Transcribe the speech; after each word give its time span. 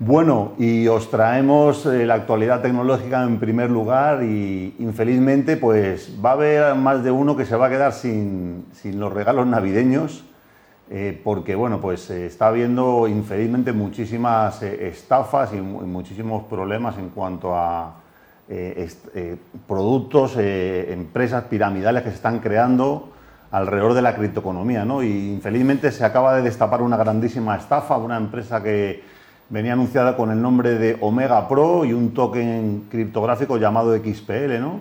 Bueno, 0.00 0.52
y 0.58 0.86
os 0.86 1.10
traemos 1.10 1.84
eh, 1.84 2.06
la 2.06 2.14
actualidad 2.14 2.62
tecnológica 2.62 3.24
en 3.24 3.40
primer 3.40 3.68
lugar 3.68 4.22
y 4.22 4.76
infelizmente 4.78 5.56
pues 5.56 6.16
va 6.24 6.30
a 6.30 6.32
haber 6.34 6.74
más 6.76 7.02
de 7.02 7.10
uno 7.10 7.36
que 7.36 7.44
se 7.44 7.56
va 7.56 7.66
a 7.66 7.68
quedar 7.68 7.92
sin, 7.92 8.66
los 8.84 9.12
regalos 9.12 9.48
navideños 9.48 10.24
eh, 10.88 11.20
porque 11.24 11.56
bueno, 11.56 11.80
pues 11.80 12.10
está 12.10 12.46
habiendo 12.46 13.08
infelizmente 13.08 13.72
muchísimas 13.72 14.62
eh, 14.62 14.86
estafas 14.86 15.52
y, 15.52 15.56
muchísimos 15.56 16.44
problemas 16.44 16.96
en 16.96 17.08
cuanto 17.08 17.56
a 17.56 17.96
productos, 19.66 20.36
empresas 20.38 21.44
piramidales 21.44 22.02
que 22.02 22.08
se 22.10 22.14
están 22.14 22.38
creando 22.38 23.10
alrededor 23.50 23.92
de 23.92 24.00
la 24.00 24.14
criptoeconomía, 24.14 24.86
¿no? 24.86 25.02
Y 25.02 25.32
infelizmente 25.34 25.92
se 25.92 26.02
acaba 26.02 26.34
de 26.36 26.42
destapar 26.42 26.80
una 26.80 26.96
grandísima 26.96 27.56
estafa, 27.56 27.98
una 27.98 28.16
empresa 28.16 28.62
que 28.62 29.17
venía 29.50 29.72
anunciada 29.72 30.16
con 30.16 30.30
el 30.30 30.40
nombre 30.40 30.74
de 30.78 30.96
Omega 31.00 31.48
Pro 31.48 31.84
y 31.84 31.92
un 31.92 32.12
token 32.12 32.86
criptográfico 32.90 33.56
llamado 33.56 33.96
XPL, 33.96 34.60
¿no? 34.60 34.80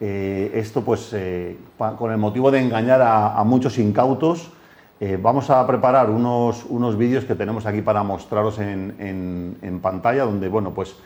Eh, 0.00 0.50
esto 0.54 0.82
pues 0.82 1.10
eh, 1.12 1.56
con 1.76 2.10
el 2.10 2.18
motivo 2.18 2.50
de 2.50 2.60
engañar 2.60 3.00
a, 3.02 3.42
muchos 3.44 3.78
incautos, 3.78 4.50
eh, 4.98 5.16
vamos 5.20 5.48
a 5.48 5.64
preparar 5.66 6.10
unos, 6.10 6.64
unos 6.68 6.98
vídeos 6.98 7.24
que 7.24 7.36
tenemos 7.36 7.66
aquí 7.66 7.82
para 7.82 8.02
mostraros 8.02 8.58
en, 8.58 9.56
en, 9.62 9.80
pantalla, 9.80 10.24
donde 10.24 10.48
bueno, 10.48 10.70
pues 10.70 10.96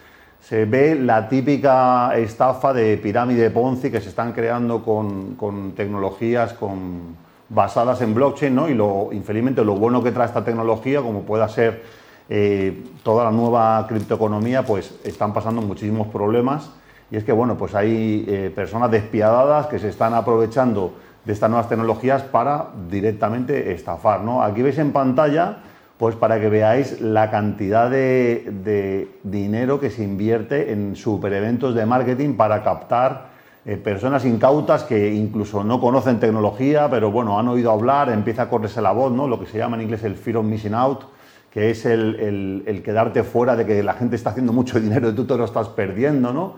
se 0.41 0.65
ve 0.65 0.95
la 0.95 1.29
típica 1.29 2.17
estafa 2.17 2.73
de 2.73 2.97
pirámide 2.97 3.51
Ponzi 3.51 3.91
que 3.91 4.01
se 4.01 4.09
están 4.09 4.33
creando 4.33 4.83
con, 4.83 5.35
con 5.35 5.73
tecnologías 5.73 6.55
con, 6.55 7.17
basadas 7.49 8.01
en 8.01 8.15
blockchain, 8.15 8.55
¿no? 8.55 8.69
Y 8.69 8.75
lo, 8.75 9.11
infelizmente 9.13 9.65
lo 9.65 9.75
bueno 9.77 10.03
que 10.03 10.13
trae 10.13 10.27
esta 10.27 10.45
tecnología, 10.45 11.01
como 11.01 11.23
pueda 11.23 11.49
ser 11.49 11.83
eh, 12.29 12.85
toda 13.03 13.25
la 13.25 13.31
nueva 13.31 13.87
criptoeconomía, 13.89 14.65
pues 14.65 14.95
están 15.05 15.33
pasando 15.33 15.63
muchísimos 15.63 16.09
problemas. 16.09 16.71
Y 17.11 17.17
es 17.17 17.25
que, 17.25 17.33
bueno, 17.33 17.57
pues 17.57 17.75
hay 17.75 18.25
eh, 18.27 18.53
personas 18.55 18.91
despiadadas 18.91 19.67
que 19.69 19.79
se 19.79 19.89
están 19.89 20.13
aprovechando 20.15 20.95
de 21.25 21.33
estas 21.33 21.51
nuevas 21.51 21.69
tecnologías 21.69 22.23
para 22.23 22.69
directamente 22.91 23.73
estafar, 23.73 24.23
¿no? 24.23 24.43
Aquí 24.43 24.63
veis 24.63 24.79
en 24.79 24.93
pantalla, 24.93 25.59
pues 25.99 26.17
para 26.17 26.41
que 26.41 26.49
veáis 26.49 27.01
la 27.01 27.31
cantidad 27.31 27.91
de, 27.91 29.09
dinero 29.23 29.79
que 29.81 29.91
se 29.91 30.03
invierte 30.03 30.73
en 30.73 30.97
super 30.97 31.33
eventos 31.33 31.75
de 31.75 31.87
marketing 31.87 32.35
para 32.35 32.63
captar 32.63 33.37
eh, 33.65 33.77
personas 33.77 34.25
incautas 34.25 34.85
que 34.85 35.15
incluso 35.15 35.65
no 35.65 35.81
conocen 35.81 36.21
tecnología, 36.21 36.89
pero 36.91 37.11
bueno, 37.11 37.39
han 37.39 37.49
oído 37.49 37.71
hablar, 37.73 38.11
empieza 38.11 38.43
a 38.43 38.49
correrse 38.49 38.81
la 38.81 38.93
voz, 38.93 39.13
¿no? 39.13 39.27
Lo 39.27 39.41
que 39.41 39.47
se 39.47 39.59
llama 39.59 39.77
en 39.77 39.83
inglés 39.83 40.05
el 40.05 40.17
fear 40.17 40.39
of 40.39 40.45
missing 40.45 40.75
out 40.75 41.16
que 41.57 41.71
es 41.71 41.87
el, 41.87 42.83
quedarte 42.85 43.23
fuera 43.23 43.57
de 43.57 43.65
que 43.65 43.83
la 43.83 43.95
gente 43.95 44.15
está 44.15 44.29
haciendo 44.29 44.53
mucho 44.53 44.79
dinero 44.79 45.09
y 45.09 45.15
tú 45.15 45.25
te 45.25 45.39
lo 45.39 45.47
estás 45.47 45.71
perdiendo, 45.71 46.31
¿no? 46.31 46.57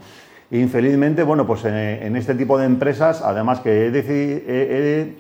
Infelizmente, 0.51 1.23
bueno, 1.23 1.47
pues 1.47 1.65
en, 1.67 2.17
este 2.17 2.35
tipo 2.35 2.59
de 2.59 2.67
empresas, 2.67 3.23
además 3.23 3.61
que 3.61 3.87
he, 3.87 5.15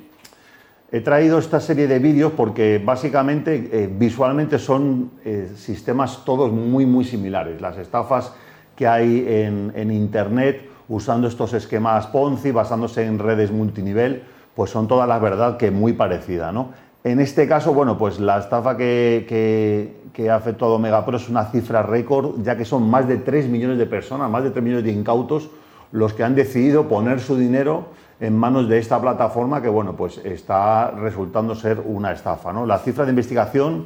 he, 0.91 1.01
traído 1.01 1.39
esta 1.39 1.61
serie 1.61 1.87
de 1.87 2.01
vídeos 2.01 2.33
porque 2.33 2.83
básicamente 2.85 3.69
eh, 3.71 3.89
visualmente 3.89 4.59
son 4.59 5.13
eh, 5.25 5.49
sistemas 5.55 6.25
todos 6.25 6.51
muy, 6.51 6.85
muy 6.85 7.05
similares. 7.05 7.61
Las 7.61 7.79
estafas 7.79 8.33
que 8.75 8.89
hay 8.89 9.25
en, 9.29 9.73
en 9.77 9.93
Internet 9.93 10.69
usando 10.89 11.29
estos 11.29 11.53
esquemas 11.53 12.09
Ponzi, 12.09 12.51
basándose 12.51 13.07
en 13.07 13.21
redes 13.21 13.53
multinivel, 13.53 14.25
pues 14.57 14.73
son 14.73 14.89
todas 14.89 15.07
la 15.07 15.21
verdad 15.21 15.57
que 15.57 15.71
muy 15.71 15.93
parecidas, 15.93 16.53
¿no? 16.53 16.88
En 17.05 17.21
este 17.21 17.47
caso, 17.47 17.73
bueno, 17.73 17.97
pues 17.97 18.19
la 18.19 18.39
estafa 18.39 18.77
que, 18.77 19.95
ha 20.29 20.35
afectado 20.35 20.73
a 20.73 20.77
Omega 20.77 21.07
Pro 21.07 21.17
es 21.17 21.29
una 21.29 21.45
cifra 21.45 21.83
récord, 21.83 22.43
ya 22.43 22.57
que 22.57 22.65
son 22.65 22.91
más 22.91 23.07
de 23.07 23.19
3 23.19 23.49
millones 23.49 23.79
de 23.79 23.87
personas, 23.87 24.29
más 24.29 24.43
de 24.43 24.51
3 24.51 24.65
millones 24.65 24.85
de 24.85 24.93
incautos, 24.93 25.49
los 25.93 26.13
que 26.13 26.25
han 26.25 26.35
decidido 26.35 26.89
poner 26.89 27.21
su 27.21 27.37
dinero 27.37 27.87
en 28.21 28.37
manos 28.37 28.69
de 28.69 28.79
esta 28.79 29.01
plataforma 29.01 29.63
que, 29.63 29.69
bueno, 29.69 29.95
pues 29.95 30.19
está 30.19 30.91
resultando 30.91 31.55
ser 31.55 31.81
una 31.85 32.11
estafa. 32.11 32.53
¿no? 32.53 32.67
La 32.67 32.79
cifra 32.79 33.05
de 33.05 33.11
investigación 33.11 33.85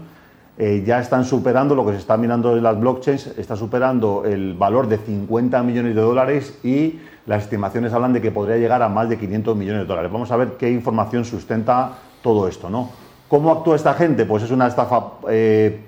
eh, 0.56 0.82
ya 0.86 0.98
están 0.98 1.26
superando, 1.26 1.74
lo 1.74 1.84
que 1.84 1.92
se 1.92 1.98
está 1.98 2.16
mirando 2.16 2.56
en 2.56 2.62
las 2.62 2.80
blockchains, 2.80 3.38
está 3.38 3.56
superando 3.56 4.24
el 4.24 4.54
valor 4.54 4.88
de 4.88 4.96
50 4.96 5.62
millones 5.62 5.94
de 5.94 6.00
dólares 6.00 6.58
y 6.64 6.98
las 7.26 7.42
estimaciones 7.42 7.92
hablan 7.92 8.14
de 8.14 8.22
que 8.22 8.30
podría 8.30 8.56
llegar 8.56 8.82
a 8.82 8.88
más 8.88 9.10
de 9.10 9.18
500 9.18 9.54
millones 9.54 9.82
de 9.82 9.86
dólares. 9.86 10.10
Vamos 10.10 10.32
a 10.32 10.36
ver 10.36 10.56
qué 10.58 10.70
información 10.70 11.26
sustenta 11.26 11.92
todo 12.22 12.48
esto, 12.48 12.70
¿no? 12.70 13.01
¿Cómo 13.32 13.50
actúa 13.50 13.76
esta 13.76 13.94
gente? 13.94 14.26
Pues 14.26 14.42
es 14.42 14.50
una 14.50 14.66
estafa 14.66 15.04
eh, 15.30 15.86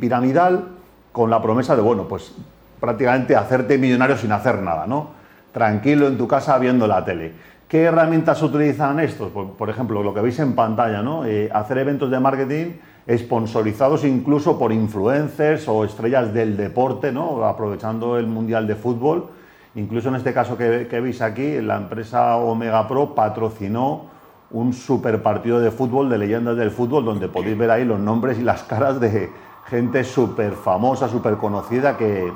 piramidal 0.00 0.70
con 1.12 1.30
la 1.30 1.40
promesa 1.40 1.76
de, 1.76 1.82
bueno, 1.82 2.08
pues 2.08 2.34
prácticamente 2.80 3.36
hacerte 3.36 3.78
millonario 3.78 4.16
sin 4.16 4.32
hacer 4.32 4.60
nada, 4.60 4.88
¿no? 4.88 5.10
Tranquilo 5.52 6.08
en 6.08 6.18
tu 6.18 6.26
casa 6.26 6.58
viendo 6.58 6.88
la 6.88 7.04
tele. 7.04 7.30
¿Qué 7.68 7.84
herramientas 7.84 8.42
utilizan 8.42 8.98
estos? 8.98 9.30
Pues, 9.30 9.46
por 9.56 9.70
ejemplo, 9.70 10.02
lo 10.02 10.12
que 10.12 10.20
veis 10.20 10.40
en 10.40 10.56
pantalla, 10.56 11.00
¿no? 11.00 11.24
Eh, 11.26 11.48
hacer 11.52 11.78
eventos 11.78 12.10
de 12.10 12.18
marketing 12.18 12.72
sponsorizados 13.08 14.04
incluso 14.04 14.58
por 14.58 14.72
influencers 14.72 15.68
o 15.68 15.84
estrellas 15.84 16.34
del 16.34 16.56
deporte, 16.56 17.12
¿no? 17.12 17.44
Aprovechando 17.44 18.18
el 18.18 18.26
Mundial 18.26 18.66
de 18.66 18.74
Fútbol. 18.74 19.28
Incluso 19.76 20.08
en 20.08 20.16
este 20.16 20.34
caso 20.34 20.58
que, 20.58 20.88
que 20.90 21.00
veis 21.00 21.22
aquí, 21.22 21.60
la 21.60 21.76
empresa 21.76 22.34
Omega 22.38 22.88
Pro 22.88 23.14
patrocinó 23.14 24.18
un 24.50 24.72
super 24.72 25.22
partido 25.22 25.60
de 25.60 25.70
fútbol, 25.70 26.08
de 26.08 26.18
leyendas 26.18 26.56
del 26.56 26.70
fútbol, 26.70 27.04
donde 27.04 27.28
podéis 27.28 27.56
ver 27.56 27.70
ahí 27.70 27.84
los 27.84 28.00
nombres 28.00 28.38
y 28.38 28.42
las 28.42 28.62
caras 28.64 29.00
de 29.00 29.30
gente 29.66 30.02
súper 30.02 30.52
famosa, 30.52 31.08
súper 31.08 31.36
conocida 31.36 31.96
que, 31.96 32.32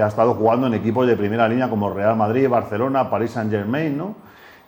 ha 0.00 0.08
estado 0.08 0.34
jugando 0.34 0.66
en 0.66 0.74
equipos 0.74 1.06
de 1.06 1.16
primera 1.16 1.46
línea 1.48 1.70
como 1.70 1.88
Real 1.88 2.16
Madrid, 2.16 2.48
Barcelona, 2.48 3.08
Paris 3.08 3.32
Saint 3.32 3.50
Germain, 3.50 3.96
¿no? 3.96 4.16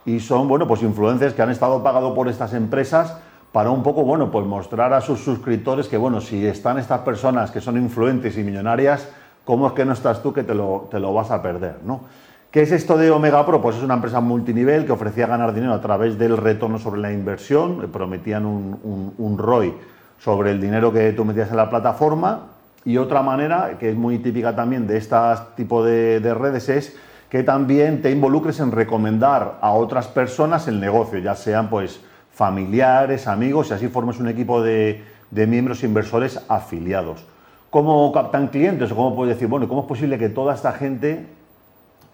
Y 0.05 0.21
son, 0.21 0.47
bueno, 0.47 0.69
pues 0.69 0.83
influencers 0.83 1.35
que 1.35 1.43
han 1.43 1.51
estado 1.51 1.83
pagados 1.83 2.15
por 2.15 2.29
estas 2.29 2.55
empresas 2.55 3.17
para 3.51 3.71
un 3.71 3.83
poco, 3.83 4.05
bueno, 4.05 4.31
pues 4.31 4.47
mostrar 4.47 4.93
a 4.93 5.01
sus 5.01 5.19
suscriptores 5.19 5.89
que, 5.89 5.97
bueno, 5.97 6.21
si 6.21 6.47
están 6.47 6.79
estas 6.79 7.01
personas 7.01 7.51
que 7.51 7.61
son 7.61 7.77
influentes 7.77 8.39
y 8.39 8.45
millonarias, 8.45 9.09
¿cómo 9.45 9.67
es 9.67 9.73
que 9.73 9.85
no 9.85 9.95
estás 9.95 10.23
tú 10.23 10.33
que 10.33 10.45
te 10.45 10.55
lo, 10.55 10.87
te 10.91 11.01
lo 11.01 11.13
vas 11.13 11.33
a 11.33 11.43
perder, 11.43 11.79
¿no? 11.85 12.03
¿Qué 12.57 12.63
es 12.63 12.73
esto 12.73 12.97
de 12.97 13.11
Omega 13.11 13.45
Pro? 13.45 13.61
Pues 13.61 13.77
es 13.77 13.83
una 13.83 13.93
empresa 13.93 14.19
multinivel 14.21 14.87
que 14.87 14.93
ofrecía 14.93 15.27
ganar 15.27 15.53
dinero 15.53 15.75
a 15.75 15.81
través 15.83 16.17
del 16.17 16.39
retorno 16.39 16.79
sobre 16.79 17.03
la 17.03 17.13
inversión, 17.13 17.83
eh, 17.85 17.87
prometían 17.87 18.47
un, 18.47 19.37
ROI 19.37 19.75
sobre 20.19 20.53
el 20.53 20.59
dinero 20.59 20.91
que 20.91 21.13
tú 21.13 21.27
metías 21.27 21.51
en 21.51 21.59
la 21.59 21.69
plataforma 21.69 22.47
y 22.83 22.97
otra 22.97 23.21
manera, 23.21 23.77
que 23.79 23.91
es 23.91 23.95
muy 23.95 24.21
típica 24.21 24.57
también 24.57 24.87
de 24.87 24.97
este 24.97 25.17
tipo 25.55 25.85
de, 25.85 26.33
redes, 26.33 26.71
es 26.71 26.97
que 27.29 27.43
también 27.43 28.01
te 28.01 28.11
involucres 28.11 28.59
en 28.61 28.73
recomendar 28.73 29.59
a 29.61 29.73
otras 29.73 30.09
personas 30.09 30.67
el 30.67 30.81
negocio, 30.81 31.19
ya 31.19 31.35
sean 31.35 31.69
pues 31.69 32.01
familiares, 32.33 33.27
amigos, 33.27 33.69
y 33.69 33.75
así 33.75 33.89
formes 33.89 34.19
un 34.19 34.29
equipo 34.29 34.63
de, 34.63 35.05
de 35.31 35.47
miembros 35.47 35.85
inversores 35.85 36.43
afiliados. 36.49 37.23
¿Cómo 37.69 38.11
captan 38.13 38.49
clientes? 38.49 38.91
O 38.93 38.97
cómo 38.97 39.15
puedes 39.15 39.35
decir, 39.35 39.47
bueno, 39.47 39.69
¿cómo 39.69 39.83
es 39.83 39.87
posible 39.87 40.17
que 40.17 40.31
toda 40.31 40.55
esta 40.55 40.73
gente 40.73 41.36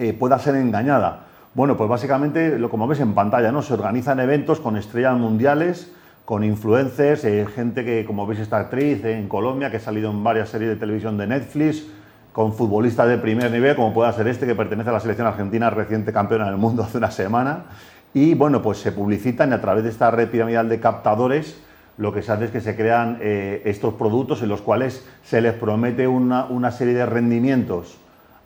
eh, 0.02 0.12
pueda 0.14 0.36
ser 0.40 0.56
engañada? 0.56 1.26
Bueno, 1.54 1.76
pues 1.76 1.88
básicamente, 1.88 2.58
lo 2.58 2.68
como 2.68 2.88
ves 2.88 2.98
en 2.98 3.14
pantalla, 3.14 3.52
¿no? 3.52 3.62
Se 3.62 3.74
organizan 3.74 4.18
eventos 4.18 4.58
con 4.58 4.76
estrellas 4.76 5.16
mundiales, 5.16 5.92
con 6.24 6.42
influencers, 6.42 7.24
eh, 7.24 7.46
gente 7.54 7.84
que, 7.84 8.04
como 8.04 8.26
veis, 8.26 8.40
esta 8.40 8.58
actriz 8.58 9.04
en 9.04 9.28
Colombia, 9.28 9.70
que 9.70 9.76
ha 9.76 9.80
salido 9.80 10.10
en 10.10 10.24
varias 10.24 10.48
series 10.48 10.70
de 10.70 10.76
televisión 10.76 11.16
de 11.18 11.28
Netflix, 11.28 11.86
con 12.32 12.52
futbolistas 12.52 13.06
de 13.08 13.18
primer 13.18 13.50
nivel, 13.52 13.76
como 13.76 13.94
pueda 13.94 14.12
ser 14.12 14.26
este, 14.26 14.44
que 14.44 14.56
pertenece 14.56 14.90
a 14.90 14.92
la 14.92 15.00
selección 15.00 15.28
argentina, 15.28 15.70
reciente 15.70 16.12
campeona 16.12 16.46
del 16.46 16.56
mundo 16.56 16.82
hace 16.84 16.98
una 16.98 17.12
semana. 17.12 17.64
Y 18.12 18.34
bueno, 18.34 18.60
pues 18.60 18.78
se 18.78 18.90
publicitan 18.90 19.52
a 19.52 19.60
través 19.60 19.84
de 19.84 19.90
esta 19.90 20.10
red 20.10 20.30
piramidal 20.30 20.68
de 20.68 20.80
captadores, 20.80 21.62
lo 21.96 22.12
que 22.12 22.22
se 22.22 22.32
hace 22.32 22.46
es 22.46 22.50
que 22.50 22.60
se 22.60 22.74
crean 22.74 23.18
eh, 23.20 23.62
estos 23.66 23.94
productos 23.94 24.42
en 24.42 24.48
los 24.48 24.62
cuales 24.62 25.06
se 25.22 25.40
les 25.40 25.52
promete 25.52 26.08
una, 26.08 26.46
una 26.46 26.72
serie 26.72 26.94
de 26.94 27.06
rendimientos 27.06 27.98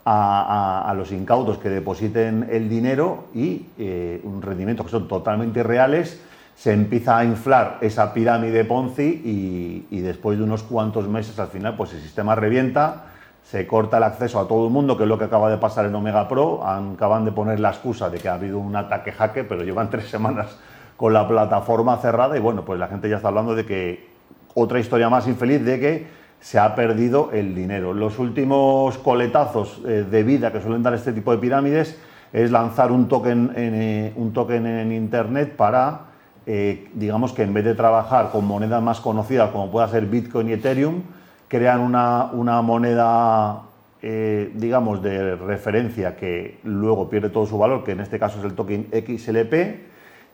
a, 0.09 0.93
los 0.95 1.11
incautos 1.11 1.57
que 1.57 1.69
depositen 1.69 2.47
el 2.49 2.69
dinero 2.69 3.25
y 3.35 3.65
eh, 3.77 4.21
un 4.23 4.41
rendimiento 4.41 4.85
que 4.85 4.89
son 4.89 5.07
totalmente 5.07 5.63
reales, 5.63 6.21
se 6.55 6.71
empieza 6.71 7.17
a 7.17 7.25
inflar 7.25 7.77
esa 7.81 8.13
pirámide 8.13 8.63
Ponzi 8.63 9.83
y, 9.91 9.99
después 9.99 10.37
de 10.37 10.45
unos 10.45 10.63
cuantos 10.63 11.09
meses 11.09 11.37
al 11.39 11.49
final 11.49 11.75
pues 11.75 11.93
el 11.93 12.01
sistema 12.01 12.35
revienta, 12.35 13.07
se 13.43 13.67
corta 13.67 13.97
el 13.97 14.03
acceso 14.03 14.39
a 14.39 14.47
todo 14.47 14.67
el 14.67 14.73
mundo, 14.73 14.95
que 14.95 15.03
es 15.03 15.09
lo 15.09 15.17
que 15.17 15.25
acaba 15.25 15.49
de 15.49 15.57
pasar 15.57 15.85
en 15.85 15.95
Omega 15.95 16.27
Pro, 16.29 16.65
acaban 16.65 17.25
de 17.25 17.33
poner 17.33 17.59
la 17.59 17.69
excusa 17.69 18.09
de 18.09 18.17
que 18.17 18.29
ha 18.29 18.35
habido 18.35 18.59
un 18.59 18.75
ataque 18.77 19.11
hacker, 19.11 19.45
pero 19.45 19.63
llevan 19.63 19.89
tres 19.91 20.09
semanas 20.09 20.57
con 20.95 21.13
la 21.13 21.27
plataforma 21.27 21.97
cerrada 21.97 22.37
y 22.37 22.39
bueno, 22.39 22.63
pues 22.63 22.79
la 22.79 22.87
gente 22.87 23.09
ya 23.09 23.17
está 23.17 23.27
hablando 23.27 23.55
de 23.55 23.65
que 23.65 24.07
otra 24.53 24.79
historia 24.79 25.09
más 25.09 25.27
infeliz 25.27 25.63
de 25.63 25.79
que 25.79 26.07
se 26.39 26.59
ha 26.59 26.75
perdido 26.75 27.31
el 27.33 27.55
dinero. 27.55 27.93
Los 27.93 28.19
últimos 28.19 28.97
coletazos 28.99 29.81
eh, 29.85 30.05
de 30.09 30.23
vida 30.23 30.51
que 30.51 30.61
suelen 30.61 30.83
dar 30.83 30.93
este 30.93 31.13
tipo 31.13 31.31
de 31.31 31.37
pirámides 31.37 31.97
es 32.33 32.51
lanzar 32.51 32.91
un 32.91 33.07
token 33.07 33.51
en, 33.55 33.75
eh, 33.75 34.13
un 34.15 34.33
token 34.33 34.65
en 34.65 34.91
Internet 34.91 35.55
para, 35.55 36.01
eh, 36.45 36.89
digamos 36.93 37.33
que 37.33 37.43
en 37.43 37.53
vez 37.53 37.65
de 37.65 37.73
trabajar 37.73 38.29
con 38.31 38.45
monedas 38.45 38.81
más 38.81 38.99
conocidas 38.99 39.49
como 39.51 39.71
pueda 39.71 39.87
ser 39.87 40.05
Bitcoin 40.05 40.49
y 40.49 40.53
Ethereum, 40.53 41.01
crean 41.47 41.79
una, 41.79 42.25
una 42.33 42.61
moneda, 42.61 43.63
digamos, 44.01 45.01
de 45.01 45.35
referencia 45.35 46.15
que 46.15 46.59
luego 46.63 47.09
pierde 47.09 47.29
todo 47.29 47.45
su 47.45 47.57
valor, 47.57 47.83
que 47.83 47.91
en 47.91 47.99
este 48.01 48.19
caso 48.19 48.39
es 48.39 48.45
el 48.45 48.53
token 48.53 48.87
XLP, 48.91 49.53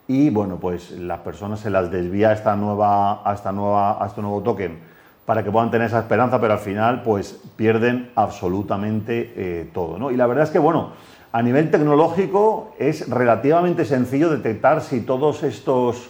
y 0.07 0.29
bueno, 0.31 0.57
pues 0.57 0.91
las 0.91 1.19
personas 1.19 1.59
se 1.59 1.69
las 1.69 1.89
desvía 1.89 2.29
a, 2.29 2.33
esta 2.33 2.55
nueva, 2.55 3.27
a, 3.27 3.33
esta 3.33 3.51
nueva, 3.51 4.03
a 4.03 4.07
este 4.07 4.21
nuevo 4.21 4.41
token 4.41 4.92
para 5.25 5.43
que 5.43 5.51
puedan 5.51 5.71
tener 5.71 5.87
esa 5.87 5.99
esperanza, 5.99 6.39
pero 6.41 6.53
al 6.53 6.59
final 6.59 7.01
pues 7.01 7.39
pierden 7.55 8.11
absolutamente 8.15 9.33
eh, 9.35 9.69
todo. 9.73 9.97
¿no? 9.97 10.11
Y 10.11 10.17
la 10.17 10.27
verdad 10.27 10.43
es 10.43 10.49
que, 10.49 10.59
bueno, 10.59 10.91
a 11.31 11.41
nivel 11.41 11.71
tecnológico 11.71 12.75
es 12.77 13.09
relativamente 13.09 13.85
sencillo 13.85 14.29
detectar 14.29 14.81
si 14.81 15.01
todos 15.01 15.43
estos 15.43 16.09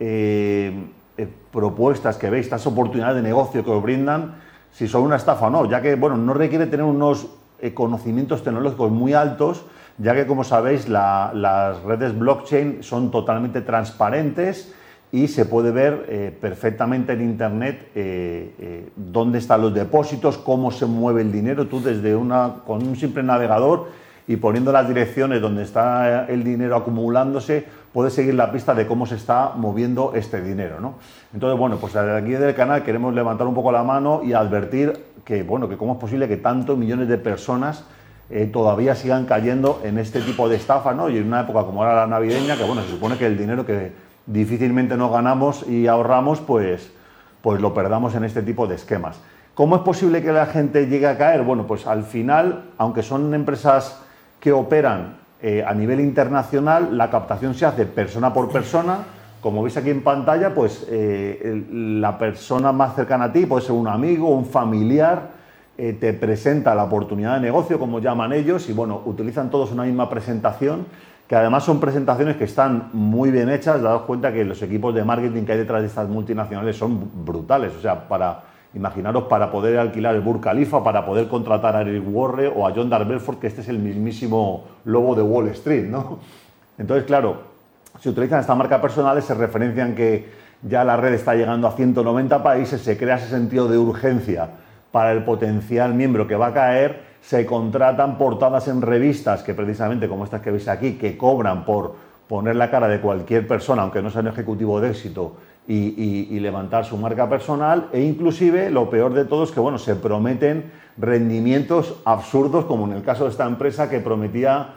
eh, 0.00 0.72
eh, 1.16 1.28
propuestas 1.52 2.16
que 2.16 2.30
veis, 2.30 2.46
estas 2.46 2.66
oportunidades 2.66 3.16
de 3.16 3.22
negocio 3.22 3.64
que 3.64 3.70
os 3.70 3.82
brindan, 3.82 4.34
si 4.72 4.88
son 4.88 5.02
una 5.02 5.16
estafa 5.16 5.46
o 5.46 5.50
no, 5.50 5.64
ya 5.66 5.80
que, 5.80 5.94
bueno, 5.94 6.16
no 6.16 6.34
requiere 6.34 6.66
tener 6.66 6.84
unos 6.84 7.28
conocimientos 7.74 8.44
tecnológicos 8.44 8.90
muy 8.90 9.14
altos, 9.14 9.64
ya 9.96 10.14
que, 10.14 10.26
como 10.26 10.44
sabéis, 10.44 10.88
las 10.88 11.82
redes 11.82 12.16
blockchain 12.16 12.84
son 12.84 13.10
totalmente 13.10 13.62
transparentes 13.62 14.72
y 15.10 15.28
se 15.28 15.46
puede 15.46 15.70
ver 15.70 16.04
eh, 16.08 16.36
perfectamente 16.38 17.14
en 17.14 17.22
Internet 17.22 17.88
eh, 17.94 18.54
eh, 18.58 18.88
dónde 18.94 19.38
están 19.38 19.62
los 19.62 19.72
depósitos, 19.72 20.36
cómo 20.36 20.70
se 20.70 20.86
mueve 20.86 21.22
el 21.22 21.32
dinero. 21.32 21.66
Tú 21.66 21.80
desde 21.80 22.14
una, 22.14 22.56
con 22.66 22.86
un 22.86 22.94
simple 22.94 23.22
navegador 23.22 23.88
y 24.26 24.36
poniendo 24.36 24.70
las 24.70 24.86
direcciones 24.86 25.40
donde 25.40 25.62
está 25.62 26.26
el 26.26 26.44
dinero 26.44 26.76
acumulándose, 26.76 27.64
puedes 27.94 28.12
seguir 28.12 28.34
la 28.34 28.52
pista 28.52 28.74
de 28.74 28.86
cómo 28.86 29.06
se 29.06 29.14
está 29.14 29.52
moviendo 29.56 30.12
este 30.14 30.42
dinero. 30.42 30.78
¿no? 30.80 30.96
Entonces, 31.32 31.58
bueno, 31.58 31.78
pues 31.78 31.96
aquí 31.96 32.32
del 32.32 32.54
canal 32.54 32.82
queremos 32.82 33.14
levantar 33.14 33.46
un 33.46 33.54
poco 33.54 33.72
la 33.72 33.82
mano 33.82 34.20
y 34.22 34.34
advertir 34.34 34.92
que, 35.24 35.42
bueno, 35.42 35.70
que 35.70 35.78
cómo 35.78 35.94
es 35.94 35.98
posible 35.98 36.28
que 36.28 36.36
tantos 36.36 36.76
millones 36.76 37.08
de 37.08 37.16
personas 37.16 37.84
todavía 38.52 38.94
sigan 38.94 39.24
cayendo 39.24 39.80
en 39.84 39.96
este 39.96 40.20
tipo 40.20 40.50
de 40.50 40.56
estafa, 40.56 40.92
¿no? 40.92 41.08
Y 41.08 41.16
en 41.16 41.26
una 41.26 41.40
época 41.40 41.62
como 41.62 41.82
era 41.82 41.94
la 41.94 42.06
navideña, 42.06 42.58
que 42.58 42.64
bueno, 42.64 42.82
se 42.82 42.90
supone 42.90 43.16
que 43.16 43.24
el 43.24 43.38
dinero 43.38 43.64
que 43.64 43.90
difícilmente 44.28 44.96
nos 44.96 45.10
ganamos 45.10 45.66
y 45.66 45.86
ahorramos, 45.86 46.40
pues, 46.40 46.92
pues 47.42 47.60
lo 47.60 47.74
perdamos 47.74 48.14
en 48.14 48.24
este 48.24 48.42
tipo 48.42 48.66
de 48.66 48.76
esquemas. 48.76 49.18
¿Cómo 49.54 49.74
es 49.76 49.82
posible 49.82 50.22
que 50.22 50.30
la 50.30 50.46
gente 50.46 50.86
llegue 50.86 51.06
a 51.06 51.18
caer? 51.18 51.42
Bueno, 51.42 51.66
pues 51.66 51.86
al 51.86 52.04
final, 52.04 52.66
aunque 52.76 53.02
son 53.02 53.34
empresas 53.34 54.00
que 54.38 54.52
operan 54.52 55.16
eh, 55.42 55.64
a 55.66 55.74
nivel 55.74 56.00
internacional, 56.00 56.96
la 56.96 57.10
captación 57.10 57.54
se 57.54 57.66
hace 57.66 57.86
persona 57.86 58.32
por 58.32 58.50
persona. 58.50 58.98
Como 59.40 59.62
veis 59.62 59.76
aquí 59.76 59.90
en 59.90 60.02
pantalla, 60.02 60.54
pues 60.54 60.86
eh, 60.88 61.64
la 61.72 62.18
persona 62.18 62.70
más 62.70 62.94
cercana 62.94 63.26
a 63.26 63.32
ti 63.32 63.46
puede 63.46 63.62
ser 63.62 63.72
un 63.72 63.88
amigo, 63.88 64.28
un 64.28 64.44
familiar, 64.44 65.30
eh, 65.76 65.92
te 65.92 66.12
presenta 66.12 66.74
la 66.74 66.84
oportunidad 66.84 67.34
de 67.34 67.40
negocio, 67.40 67.78
como 67.78 68.00
llaman 68.00 68.32
ellos, 68.32 68.68
y 68.68 68.72
bueno, 68.72 69.00
utilizan 69.06 69.48
todos 69.48 69.70
una 69.70 69.84
misma 69.84 70.10
presentación 70.10 70.86
que 71.28 71.36
además 71.36 71.62
son 71.62 71.78
presentaciones 71.78 72.36
que 72.36 72.44
están 72.44 72.88
muy 72.94 73.30
bien 73.30 73.50
hechas, 73.50 73.82
dados 73.82 74.02
cuenta 74.02 74.32
que 74.32 74.44
los 74.44 74.62
equipos 74.62 74.94
de 74.94 75.04
marketing 75.04 75.44
que 75.44 75.52
hay 75.52 75.58
detrás 75.58 75.82
de 75.82 75.88
estas 75.88 76.08
multinacionales 76.08 76.76
son 76.76 77.24
brutales, 77.24 77.74
o 77.76 77.80
sea, 77.82 78.08
para 78.08 78.40
imaginaros 78.74 79.24
para 79.24 79.50
poder 79.50 79.78
alquilar 79.78 80.14
el 80.14 80.22
Burj 80.22 80.40
Khalifa, 80.40 80.82
para 80.82 81.04
poder 81.04 81.28
contratar 81.28 81.76
a 81.76 81.82
Eric 81.82 82.04
Warre 82.06 82.48
o 82.48 82.66
a 82.66 82.72
John 82.74 82.88
Belfort, 82.90 83.40
que 83.40 83.46
este 83.46 83.60
es 83.60 83.68
el 83.68 83.78
mismísimo 83.78 84.64
lobo 84.84 85.14
de 85.14 85.22
Wall 85.22 85.48
Street, 85.48 85.86
¿no? 85.86 86.18
Entonces, 86.78 87.04
claro, 87.04 87.42
si 88.00 88.08
utilizan 88.08 88.40
esta 88.40 88.54
marca 88.54 88.80
personales, 88.80 89.24
se 89.24 89.34
referencian 89.34 89.94
que 89.94 90.30
ya 90.62 90.84
la 90.84 90.96
red 90.96 91.12
está 91.12 91.34
llegando 91.34 91.68
a 91.68 91.72
190 91.72 92.42
países, 92.42 92.80
se 92.80 92.96
crea 92.96 93.16
ese 93.16 93.28
sentido 93.28 93.68
de 93.68 93.76
urgencia 93.76 94.48
para 94.90 95.12
el 95.12 95.24
potencial 95.24 95.92
miembro 95.92 96.26
que 96.26 96.36
va 96.36 96.48
a 96.48 96.52
caer 96.54 97.07
se 97.22 97.44
contratan 97.44 98.18
portadas 98.18 98.68
en 98.68 98.82
revistas 98.82 99.42
que 99.42 99.54
precisamente 99.54 100.08
como 100.08 100.24
estas 100.24 100.40
que 100.40 100.50
veis 100.50 100.68
aquí, 100.68 100.92
que 100.94 101.16
cobran 101.16 101.64
por 101.64 101.94
poner 102.28 102.56
la 102.56 102.70
cara 102.70 102.88
de 102.88 103.00
cualquier 103.00 103.46
persona, 103.46 103.82
aunque 103.82 104.02
no 104.02 104.10
sea 104.10 104.20
un 104.20 104.28
ejecutivo 104.28 104.80
de 104.80 104.90
éxito, 104.90 105.36
y, 105.68 106.40
levantar 106.40 106.86
su 106.86 106.96
marca 106.96 107.28
personal, 107.28 107.88
e 107.92 108.00
inclusive 108.00 108.70
lo 108.70 108.88
peor 108.88 109.12
de 109.12 109.26
todo 109.26 109.44
es 109.44 109.50
que 109.50 109.60
bueno, 109.60 109.78
se 109.78 109.96
prometen 109.96 110.70
rendimientos 110.96 111.96
absurdos, 112.04 112.64
como 112.64 112.86
en 112.86 112.92
el 112.92 113.02
caso 113.02 113.24
de 113.24 113.30
esta 113.30 113.46
empresa 113.46 113.90
que 113.90 114.00
prometía 114.00 114.68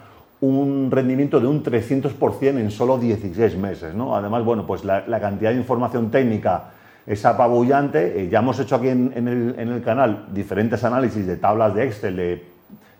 un 0.42 0.90
rendimiento 0.92 1.40
de 1.40 1.48
un 1.48 1.64
300% 1.64 2.60
en 2.60 2.72
solo 2.72 2.98
16 2.98 3.58
meses. 3.58 3.94
¿no? 3.94 4.16
Además, 4.16 4.44
bueno, 4.44 4.66
pues 4.66 4.84
la, 4.84 5.08
la 5.08 5.22
cantidad 5.22 5.52
de 5.52 5.58
información 5.58 6.12
técnica 6.12 6.72
es 7.06 7.26
apabullante. 7.26 8.22
Eh, 8.22 8.30
ya 8.30 8.40
hemos 8.40 8.60
hecho 8.60 8.76
aquí 8.76 8.90
en, 8.90 9.28
el, 9.58 9.82
canal 9.84 10.28
diferentes 10.32 10.84
análisis 10.84 11.26
de 11.26 11.38
tablas 11.38 11.74
de 11.74 11.86
Excel, 11.86 12.16
de 12.16 12.46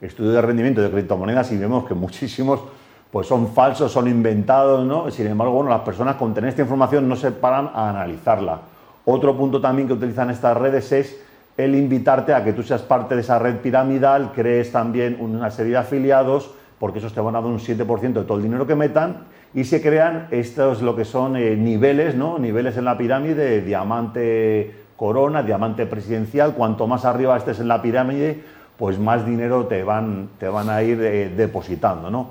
estudio 0.02 0.32
de 0.32 0.42
rendimiento 0.42 0.82
de 0.82 0.90
criptomonedas 0.90 1.52
y 1.52 1.58
vemos 1.58 1.86
que 1.86 1.94
muchísimos 1.94 2.62
pues 3.12 3.28
son 3.28 3.50
falsos, 3.50 3.92
son 3.92 4.08
inventados, 4.08 4.86
¿no? 4.86 5.12
Sin 5.12 5.28
embargo, 5.28 5.54
bueno, 5.54 5.70
las 5.70 5.82
personas 5.82 6.16
con 6.16 6.34
tener 6.34 6.50
esta 6.50 6.62
información 6.62 7.10
no 7.10 7.18
se 7.18 7.32
paran 7.32 7.70
a 7.74 7.90
analizarla. 7.90 8.62
Otro 9.04 9.36
punto 9.36 9.60
también 9.60 9.88
que 9.88 9.94
utilizan 9.94 10.30
estas 10.30 10.56
redes 10.56 10.92
es 10.94 11.20
el 11.58 11.76
invitarte 11.76 12.34
a 12.34 12.44
que 12.44 12.54
tú 12.54 12.64
seas 12.64 12.82
parte 12.82 13.16
de 13.16 13.22
esa 13.22 13.38
red 13.38 13.58
piramidal, 13.58 14.32
crees 14.34 14.72
también 14.72 15.18
una 15.20 15.52
serie 15.52 15.74
de 15.74 15.80
afiliados, 15.80 16.52
porque 16.82 16.98
esos 16.98 17.14
te 17.14 17.22
van 17.22 17.36
a 17.36 17.42
dar 17.42 17.52
un 17.52 17.60
7% 17.60 18.12
de 18.12 18.24
todo 18.24 18.38
el 18.38 18.44
dinero 18.44 18.66
que 18.66 18.74
metan 18.74 19.18
y 19.54 19.66
se 19.66 19.84
crean 19.84 20.28
estos 20.32 20.82
lo 20.82 20.96
que 20.96 21.06
son 21.06 21.38
eh, 21.38 21.56
niveles, 21.56 22.16
¿no? 22.16 22.40
Niveles 22.40 22.76
en 22.76 22.86
la 22.86 22.98
pirámide, 22.98 23.62
diamante 23.62 24.74
corona, 24.98 25.44
diamante 25.44 25.86
presidencial, 25.86 26.56
cuanto 26.56 26.88
más 26.88 27.06
arriba 27.06 27.38
estés 27.38 27.60
en 27.60 27.68
la 27.68 27.84
pirámide, 27.84 28.42
pues 28.80 28.98
más 28.98 29.28
dinero 29.28 29.68
te 29.68 29.84
van, 29.84 30.30
te 30.40 30.48
van 30.48 30.72
a 30.72 30.82
ir 30.82 31.00
eh, 31.04 31.30
depositando, 31.30 32.10
¿no? 32.10 32.30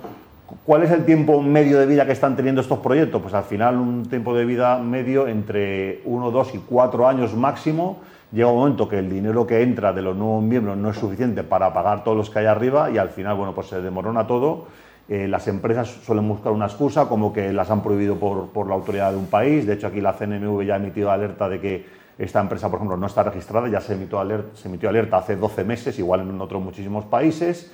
¿Cuál 0.67 0.83
es 0.83 0.91
el 0.91 1.05
tiempo 1.05 1.41
medio 1.41 1.79
de 1.79 1.87
vida 1.87 2.05
que 2.05 2.11
están 2.11 2.35
teniendo 2.35 2.61
estos 2.61 2.81
proyectos? 2.81 3.23
Pues 3.23 3.35
al 3.35 3.45
final 3.45 3.77
un 3.77 4.07
tiempo 4.07 4.35
de 4.35 4.45
vida 4.45 4.79
medio 4.79 5.29
entre 5.29 6.01
1, 6.05 6.31
2 6.33 6.55
y 6.57 6.59
4 6.59 7.07
años 7.07 7.37
máximo. 7.37 8.01
Llega 8.33 8.49
un 8.49 8.59
momento 8.59 8.89
que 8.89 8.99
el 8.99 9.11
dinero 9.11 9.47
que 9.47 9.63
entra 9.63 9.93
de 9.93 10.03
los 10.03 10.17
nuevos 10.17 10.43
miembros 10.43 10.77
no 10.77 10.91
es 10.91 10.97
suficiente 10.97 11.43
para 11.43 11.73
pagar 11.73 12.05
todos 12.05 12.17
los 12.17 12.31
que 12.31 12.41
hay 12.41 12.47
arriba 12.47 12.91
y 12.91 12.99
al 12.99 13.11
final, 13.11 13.37
bueno, 13.37 13.55
pues 13.55 13.67
se 13.69 13.81
demorona 13.81 14.27
todo 14.27 14.67
eh, 15.11 15.27
las 15.27 15.49
empresas 15.49 15.89
suelen 16.07 16.29
buscar 16.29 16.53
una 16.53 16.67
excusa 16.67 17.09
como 17.09 17.33
que 17.33 17.53
las 17.53 17.69
han 17.69 17.83
prohibido 17.83 18.15
por, 18.15 18.69
la 18.69 18.75
autoridad 18.75 19.11
de 19.11 19.19
un 19.19 19.27
país. 19.27 19.67
De 19.67 19.73
hecho, 19.73 19.89
aquí 19.89 20.01
la 20.01 20.13
CNMV 20.13 20.63
ya 20.63 20.75
ha 20.75 20.77
emitido 20.77 21.11
alerta 21.11 21.49
de 21.49 21.61
que 21.61 21.85
esta 22.17 22.41
empresa, 22.41 22.69
por 22.71 22.77
ejemplo, 22.77 22.97
no 22.97 23.09
está 23.09 23.25
registrada, 23.25 23.69
ya 23.69 23.81
se 23.81 23.95
emitió, 23.95 24.21
alerta, 24.21 24.57
se 24.57 24.69
emitió 24.69 24.89
alerta 24.89 25.17
hace 25.17 25.35
12 25.35 25.65
meses, 25.65 25.99
igual 25.99 26.21
en 26.21 26.41
otros 26.41 26.63
muchísimos 26.63 27.07
países. 27.07 27.73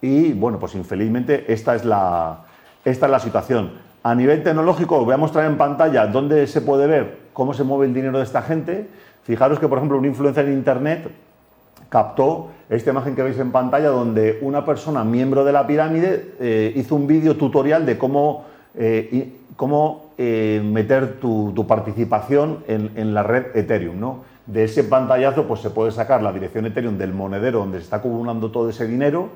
Y 0.00 0.32
bueno, 0.32 0.60
pues 0.60 0.76
infelizmente 0.76 1.52
esta 1.52 1.74
es 1.74 1.84
la, 1.84 2.44
esta 2.84 3.06
es 3.06 3.10
la 3.10 3.18
situación. 3.18 3.72
A 4.04 4.14
nivel 4.14 4.44
tecnológico, 4.44 5.04
voy 5.04 5.14
a 5.14 5.16
mostrar 5.16 5.46
en 5.46 5.58
pantalla 5.58 6.06
dónde 6.06 6.46
se 6.46 6.60
puede 6.60 6.86
ver 6.86 7.18
cómo 7.32 7.52
se 7.52 7.64
mueve 7.64 7.86
el 7.86 7.94
dinero 7.94 8.18
de 8.18 8.24
esta 8.24 8.42
gente. 8.42 8.86
Fijaros 9.24 9.58
que, 9.58 9.68
por 9.68 9.78
ejemplo, 9.78 9.98
un 9.98 10.04
influencer 10.06 10.46
en 10.46 10.54
Internet 10.54 11.10
captó 11.88 12.50
esta 12.70 12.90
imagen 12.90 13.16
que 13.16 13.22
veis 13.22 13.38
en 13.38 13.50
pantalla 13.50 13.88
donde 13.88 14.38
una 14.42 14.64
persona 14.64 15.04
miembro 15.04 15.44
de 15.44 15.52
la 15.52 15.66
pirámide 15.66 16.34
eh, 16.40 16.72
hizo 16.76 16.94
un 16.94 17.06
vídeo 17.06 17.36
tutorial 17.36 17.84
de 17.84 17.98
cómo, 17.98 18.44
eh, 18.76 19.32
cómo 19.56 20.12
eh, 20.16 20.62
meter 20.64 21.18
tu, 21.20 21.66
participación 21.66 22.64
en, 22.68 23.12
la 23.12 23.24
red 23.24 23.56
Ethereum. 23.56 24.20
De 24.46 24.64
ese 24.64 24.84
pantallazo 24.84 25.46
pues, 25.46 25.60
se 25.60 25.70
puede 25.70 25.90
sacar 25.90 26.22
la 26.22 26.32
dirección 26.32 26.64
Ethereum 26.66 26.96
del 26.96 27.12
monedero 27.12 27.58
donde 27.58 27.78
se 27.78 27.84
está 27.84 27.96
acumulando 27.96 28.50
todo 28.50 28.70
ese 28.70 28.86
dinero, 28.86 29.28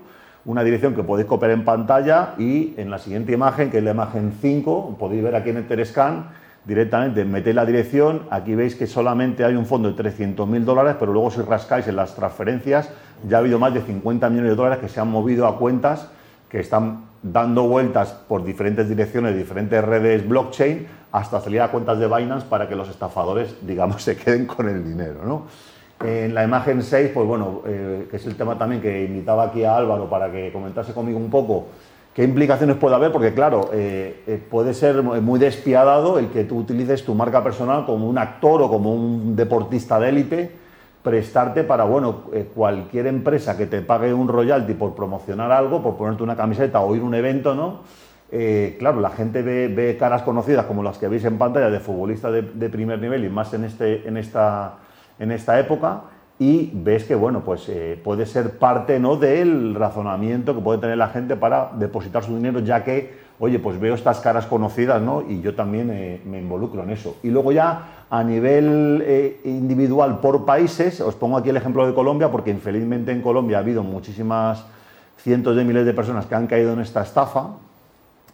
una 0.44 0.62
dirección 0.62 0.94
que 0.94 1.02
podéis 1.02 1.26
copiar 1.26 1.50
en 1.50 1.64
pantalla 1.64 2.34
y 2.38 2.74
en 2.76 2.90
la 2.90 2.98
siguiente 2.98 3.32
imagen, 3.32 3.70
que 3.70 3.78
es 3.78 3.84
la 3.84 3.92
imagen 3.92 4.32
5, 4.40 4.96
podéis 4.98 5.22
ver 5.24 5.34
aquí 5.34 5.50
en 5.50 5.58
Etherscan, 5.58 6.28
directamente 6.64 7.24
metéis 7.24 7.56
la 7.56 7.66
dirección, 7.66 8.22
aquí 8.30 8.54
veis 8.54 8.74
que 8.74 8.86
solamente 8.86 9.44
hay 9.44 9.54
un 9.54 9.66
fondo 9.66 9.92
de 9.92 10.02
300.000 10.02 10.64
dólares, 10.64 10.96
pero 10.98 11.12
luego 11.12 11.30
si 11.30 11.40
rascáis 11.42 11.86
en 11.88 11.96
las 11.96 12.14
transferencias, 12.14 12.90
ya 13.28 13.36
ha 13.36 13.40
habido 13.40 13.58
más 13.58 13.74
de 13.74 13.82
50 13.82 14.28
millones 14.30 14.50
de 14.50 14.56
dólares 14.56 14.78
que 14.78 14.88
se 14.88 15.00
han 15.00 15.10
movido 15.10 15.46
a 15.46 15.58
cuentas 15.58 16.08
que 16.48 16.60
están 16.60 17.04
dando 17.22 17.64
vueltas 17.64 18.12
por 18.12 18.44
diferentes 18.44 18.88
direcciones, 18.88 19.36
diferentes 19.36 19.82
redes 19.84 20.26
blockchain, 20.28 20.86
hasta 21.10 21.40
salir 21.40 21.60
a 21.60 21.70
cuentas 21.70 21.98
de 21.98 22.06
Binance 22.06 22.46
para 22.46 22.68
que 22.68 22.76
los 22.76 22.88
estafadores, 22.88 23.56
digamos, 23.66 24.02
se 24.02 24.16
queden 24.16 24.46
con 24.46 24.68
el 24.68 24.84
dinero. 24.84 25.20
¿no? 25.24 25.46
En 26.00 26.34
la 26.34 26.44
imagen 26.44 26.82
6, 26.82 27.10
pues 27.14 27.26
bueno, 27.26 27.62
eh, 27.66 28.06
que 28.10 28.16
es 28.16 28.26
el 28.26 28.36
tema 28.36 28.58
también 28.58 28.82
que 28.82 29.04
invitaba 29.04 29.44
aquí 29.44 29.64
a 29.64 29.76
Álvaro 29.76 30.08
para 30.08 30.30
que 30.30 30.52
comentase 30.52 30.92
conmigo 30.92 31.18
un 31.18 31.30
poco, 31.30 31.68
¿Qué 32.14 32.22
implicaciones 32.22 32.76
puede 32.76 32.94
haber? 32.94 33.10
Porque 33.10 33.34
claro, 33.34 33.70
eh, 33.72 34.22
eh, 34.28 34.40
puede 34.48 34.72
ser 34.72 35.02
muy 35.02 35.40
despiadado 35.40 36.20
el 36.20 36.28
que 36.28 36.44
tú 36.44 36.58
utilices 36.58 37.04
tu 37.04 37.12
marca 37.12 37.42
personal 37.42 37.84
como 37.86 38.08
un 38.08 38.18
actor 38.18 38.62
o 38.62 38.68
como 38.68 38.94
un 38.94 39.34
deportista 39.34 39.98
de 39.98 40.10
élite, 40.10 40.50
prestarte 41.02 41.64
para, 41.64 41.82
bueno, 41.82 42.26
eh, 42.32 42.48
cualquier 42.54 43.08
empresa 43.08 43.56
que 43.56 43.66
te 43.66 43.82
pague 43.82 44.14
un 44.14 44.28
royalty 44.28 44.74
por 44.74 44.94
promocionar 44.94 45.50
algo, 45.50 45.82
por 45.82 45.96
ponerte 45.96 46.22
una 46.22 46.36
camiseta 46.36 46.80
o 46.80 46.94
ir 46.94 47.02
a 47.02 47.04
un 47.04 47.14
evento, 47.14 47.54
¿no? 47.54 47.80
claro, 48.80 49.00
la 49.00 49.10
gente 49.10 49.42
ve, 49.42 49.96
caras 49.96 50.22
conocidas 50.22 50.66
como 50.66 50.82
las 50.82 50.98
que 50.98 51.06
veis 51.06 51.24
en 51.24 51.38
pantalla 51.38 51.70
de 51.70 51.78
futbolistas 51.78 52.32
de, 52.32 52.68
primer 52.68 52.98
nivel 52.98 53.24
y 53.24 53.28
más 53.28 53.54
en, 53.54 53.62
este, 53.62 54.08
en, 54.08 54.16
esta, 54.16 54.74
en 55.20 55.30
esta 55.30 55.60
época 55.60 56.00
y 56.38 56.70
ves 56.74 57.04
que 57.04 57.14
bueno, 57.14 57.42
pues 57.44 57.68
eh, 57.68 58.00
puede 58.02 58.26
ser 58.26 58.58
parte 58.58 58.98
¿no? 58.98 59.16
del 59.16 59.74
razonamiento 59.74 60.54
que 60.54 60.60
puede 60.60 60.80
tener 60.80 60.98
la 60.98 61.08
gente 61.08 61.36
para 61.36 61.70
depositar 61.78 62.24
su 62.24 62.34
dinero, 62.34 62.58
ya 62.58 62.82
que, 62.82 63.14
oye, 63.38 63.60
pues 63.60 63.78
veo 63.78 63.94
estas 63.94 64.18
caras 64.20 64.46
conocidas 64.46 65.00
¿no? 65.00 65.22
y 65.28 65.40
yo 65.40 65.54
también 65.54 65.90
eh, 65.92 66.20
me 66.24 66.40
involucro 66.40 66.82
en 66.82 66.90
eso. 66.90 67.16
Y 67.22 67.30
luego 67.30 67.52
ya 67.52 68.06
a 68.10 68.24
nivel 68.24 69.02
eh, 69.06 69.40
individual 69.44 70.18
por 70.18 70.44
países, 70.44 71.00
os 71.00 71.14
pongo 71.14 71.36
aquí 71.36 71.50
el 71.50 71.56
ejemplo 71.56 71.86
de 71.86 71.94
Colombia, 71.94 72.30
porque 72.30 72.50
infelizmente 72.50 73.12
en 73.12 73.22
Colombia 73.22 73.58
ha 73.58 73.60
habido 73.60 73.84
muchísimas 73.84 74.64
cientos 75.18 75.54
de 75.54 75.64
miles 75.64 75.86
de 75.86 75.94
personas 75.94 76.26
que 76.26 76.34
han 76.34 76.48
caído 76.48 76.72
en 76.72 76.80
esta 76.80 77.02
estafa. 77.02 77.50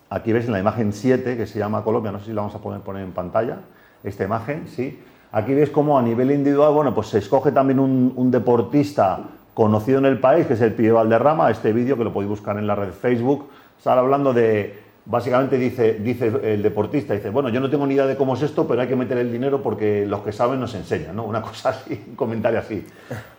Aquí 0.09 0.33
ves 0.33 0.47
en 0.47 0.52
la 0.52 0.59
imagen 0.59 0.92
7, 0.92 1.37
que 1.37 1.47
se 1.47 1.59
llama 1.59 1.85
Colombia, 1.85 2.11
no 2.12 2.19
sé 2.19 2.26
si 2.26 2.33
la 2.33 2.40
vamos 2.40 2.57
a 2.57 2.59
poder 2.61 2.80
poner 2.80 3.04
en 3.04 3.12
pantalla, 3.12 3.59
esta 4.02 4.25
imagen, 4.25 4.66
sí 4.69 4.99
Aquí 5.32 5.54
ves 5.54 5.70
cómo 5.70 5.96
a 5.96 6.02
nivel 6.02 6.32
individual, 6.32 6.72
bueno, 6.72 6.94
pues 6.94 7.08
se 7.08 7.18
escoge 7.18 7.52
también 7.52 7.78
un, 7.78 8.30
deportista 8.30 9.20
conocido 9.54 9.99
en 9.99 10.06
el 10.06 10.18
país, 10.18 10.46
que 10.46 10.54
es 10.54 10.60
el 10.60 10.72
Pío 10.72 10.96
Valderrama, 10.96 11.50
este 11.50 11.72
vídeo 11.72 11.96
que 11.96 12.04
lo 12.04 12.12
podéis 12.12 12.30
buscar 12.30 12.58
en 12.58 12.66
la 12.66 12.75
red 12.75 12.90
Facebook, 12.90 13.49
sale 13.78 14.00
hablando 14.00 14.32
de, 14.32 14.75
básicamente 15.04 15.56
dice, 15.56 15.94
dice 15.94 16.32
el 16.42 16.62
deportista, 16.62 17.14
dice, 17.14 17.30
bueno, 17.30 17.49
yo 17.49 17.60
no 17.60 17.70
tengo 17.70 17.87
ni 17.87 17.94
idea 17.94 18.06
de 18.06 18.16
cómo 18.16 18.34
es 18.34 18.42
esto, 18.42 18.66
pero 18.66 18.82
hay 18.82 18.88
que 18.88 18.96
meter 18.96 19.18
el 19.18 19.30
dinero 19.30 19.62
porque 19.62 20.04
los 20.04 20.20
que 20.20 20.32
saben 20.32 20.58
nos 20.58 20.75
enseñan, 20.75 21.14
¿no? 21.14 21.25
Una 21.25 21.42
cosa 21.42 21.70
así, 21.70 22.02
un 22.08 22.16
comentario 22.16 22.58
así. 22.58 22.84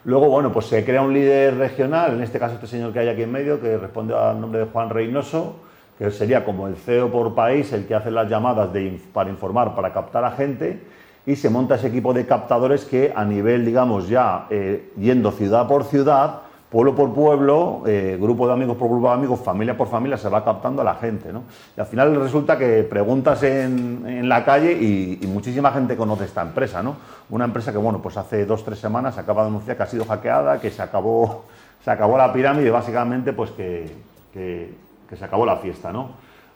Luego, 0.06 0.30
bueno, 0.30 0.52
pues 0.52 0.68
se 0.68 0.86
crea 0.86 1.02
un 1.02 1.14
líder 1.14 1.58
regional, 1.58 2.14
en 2.14 2.24
este 2.24 2.40
caso 2.40 2.56
este 2.56 2.68
señor 2.68 2.94
que 2.94 3.00
hay 3.00 3.10
aquí 3.10 3.24
en 3.24 3.32
medio, 3.32 3.60
que 3.60 3.78
responde 3.78 4.16
al 4.16 4.40
nombre 4.40 4.62
de 4.62 4.66
Juan 4.68 4.90
Reynoso, 4.90 5.56
que 5.98 6.10
sería 6.10 6.46
como 6.46 6.68
el 6.68 6.76
CEO 6.78 7.12
por 7.12 7.36
país, 7.36 7.74
el 7.74 7.86
que 7.86 7.96
hace 7.96 8.12
las 8.12 8.30
llamadas 8.30 8.70
para 9.14 9.30
informar, 9.30 9.76
para 9.76 9.92
captar 9.92 10.24
a 10.24 10.32
gente, 10.32 10.80
y 11.26 11.36
se 11.36 11.50
monta 11.50 11.76
ese 11.76 11.88
equipo 11.88 12.14
de 12.14 12.26
captadores 12.26 12.86
que 12.86 13.14
a 13.16 13.24
nivel, 13.26 13.66
digamos, 13.66 14.10
ya 14.10 14.48
eh, 14.50 14.92
yendo 14.98 15.32
ciudad 15.32 15.68
por 15.68 15.84
ciudad, 15.84 16.42
pueblo 16.72 16.96
por 16.96 17.14
pueblo, 17.14 17.84
eh, 17.86 18.18
grupo 18.20 18.48
de 18.48 18.54
amigos 18.54 18.78
por 18.78 18.90
grupo 18.90 19.10
de 19.10 19.14
amigos, 19.14 19.40
familia 19.42 19.78
por 19.78 19.88
familia, 19.88 20.18
se 20.18 20.30
va 20.30 20.44
captando 20.44 20.82
a 20.82 20.86
la 20.86 20.96
gente. 20.96 21.32
¿no? 21.32 21.44
Y 21.78 21.80
al 21.80 21.86
final 21.86 22.16
resulta 22.16 22.58
que 22.58 22.84
preguntas 22.84 23.44
en, 23.44 24.28
la 24.28 24.44
calle 24.46 24.72
y, 24.72 25.20
muchísima 25.28 25.72
gente 25.72 25.96
conoce 25.96 26.26
esta 26.26 26.42
empresa. 26.42 26.82
¿no? 26.82 26.96
Una 27.30 27.46
empresa 27.46 27.72
que, 27.72 27.78
bueno, 27.78 28.02
pues 28.02 28.18
hace 28.18 28.46
dos, 28.46 28.64
tres 28.64 28.80
semanas 28.80 29.16
se 29.16 29.22
acaba 29.22 29.44
de 29.44 29.50
anunciar 29.50 29.78
que 29.78 29.84
ha 29.84 29.88
sido 29.88 30.06
hackeada, 30.06 30.60
que 30.60 30.72
se 30.72 30.82
acabó, 30.82 31.46
se 31.84 31.92
acabó 31.92 32.18
la 32.18 32.32
pirámide, 32.34 32.72
básicamente, 32.72 33.34
pues 33.34 33.52
que, 33.52 33.92
que, 34.34 34.74
se 35.16 35.26
acabó 35.26 35.46
la 35.46 35.58
fiesta. 35.58 35.92
¿no? 35.92 36.12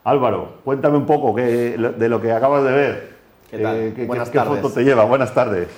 Álvaro, 0.05 0.59
cuéntame 0.63 0.97
un 0.97 1.05
poco 1.05 1.33
de 1.35 2.07
lo 2.09 2.21
que 2.21 2.31
acabas 2.31 2.63
de 2.63 2.71
ver. 2.71 3.14
¿Qué 3.49 3.59
tal? 3.59 3.75
Eh, 3.75 4.05
Buenas 4.07 4.29
¿qué 4.29 4.39
foto 4.39 4.71
te 4.71 4.83
lleva? 4.83 5.05
Buenas 5.05 5.33
tardes. 5.33 5.69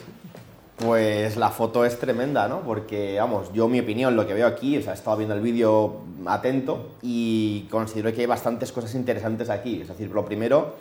Pues 0.77 1.35
la 1.37 1.49
foto 1.49 1.83
es 1.85 1.99
tremenda, 1.99 2.47
¿no? 2.47 2.61
Porque, 2.61 3.17
vamos, 3.19 3.51
yo 3.51 3.67
mi 3.67 3.79
opinión, 3.79 4.15
lo 4.15 4.27
que 4.27 4.33
veo 4.33 4.47
aquí, 4.47 4.77
o 4.77 4.81
sea, 4.81 4.93
he 4.93 4.95
estado 4.95 5.17
viendo 5.17 5.35
el 5.35 5.41
vídeo 5.41 6.01
atento 6.25 6.91
y 7.01 7.67
considero 7.71 8.13
que 8.13 8.21
hay 8.21 8.27
bastantes 8.27 8.71
cosas 8.71 8.93
interesantes 8.95 9.49
aquí. 9.49 9.81
Es 9.81 9.87
decir, 9.89 10.09
lo 10.11 10.23
primero, 10.23 10.75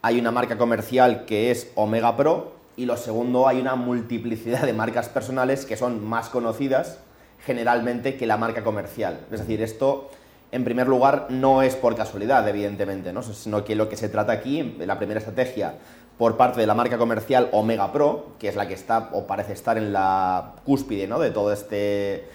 hay 0.00 0.18
una 0.18 0.30
marca 0.30 0.58
comercial 0.58 1.26
que 1.26 1.50
es 1.50 1.70
Omega 1.74 2.16
Pro 2.16 2.54
y 2.76 2.86
lo 2.86 2.96
segundo, 2.96 3.46
hay 3.46 3.60
una 3.60 3.76
multiplicidad 3.76 4.62
de 4.62 4.72
marcas 4.72 5.08
personales 5.08 5.64
que 5.66 5.76
son 5.76 6.04
más 6.04 6.28
conocidas 6.28 6.98
generalmente 7.44 8.16
que 8.16 8.26
la 8.26 8.36
marca 8.36 8.64
comercial. 8.64 9.20
Es 9.30 9.40
decir, 9.40 9.62
esto, 9.62 10.10
en 10.50 10.64
primer 10.64 10.88
lugar, 10.88 11.26
no 11.28 11.62
es 11.62 11.76
por 11.76 11.94
casualidad, 11.94 12.48
evidentemente, 12.48 13.12
¿no? 13.12 13.22
sino 13.22 13.64
que 13.64 13.74
lo 13.74 13.88
que 13.88 13.96
se 13.96 14.08
trata 14.08 14.32
aquí, 14.32 14.76
la 14.78 14.96
primera 14.96 15.18
estrategia 15.18 15.74
por 16.18 16.36
parte 16.36 16.60
de 16.60 16.66
la 16.66 16.74
marca 16.74 16.98
comercial 16.98 17.48
Omega 17.52 17.92
Pro, 17.92 18.26
que 18.38 18.48
es 18.48 18.56
la 18.56 18.68
que 18.68 18.74
está 18.74 19.10
o 19.12 19.26
parece 19.26 19.52
estar 19.52 19.76
en 19.78 19.92
la 19.92 20.54
cúspide 20.64 21.06
¿no? 21.06 21.18
de 21.18 21.30
todo 21.30 21.52
este 21.52 22.28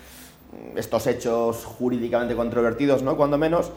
estos 0.75 1.07
hechos 1.07 1.65
jurídicamente 1.65 2.36
controvertidos, 2.36 3.03
¿no? 3.03 3.17
Cuando 3.17 3.38
menos, 3.38 3.72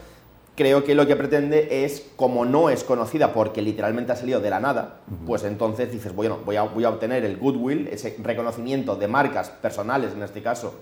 creo 0.55 0.83
que 0.83 0.95
lo 0.95 1.07
que 1.07 1.15
pretende 1.15 1.83
es, 1.83 2.07
como 2.15 2.45
no 2.45 2.69
es 2.69 2.83
conocida 2.83 3.33
porque 3.33 3.61
literalmente 3.61 4.11
ha 4.11 4.15
salido 4.15 4.39
de 4.39 4.49
la 4.49 4.59
nada, 4.59 4.97
pues 5.25 5.43
entonces 5.43 5.91
dices, 5.91 6.15
bueno, 6.15 6.39
voy 6.45 6.55
a, 6.55 6.63
voy 6.63 6.83
a 6.83 6.89
obtener 6.89 7.25
el 7.25 7.37
goodwill, 7.37 7.87
ese 7.91 8.15
reconocimiento 8.21 8.95
de 8.95 9.07
marcas 9.07 9.49
personales 9.49 10.13
en 10.13 10.23
este 10.23 10.41
caso, 10.41 10.75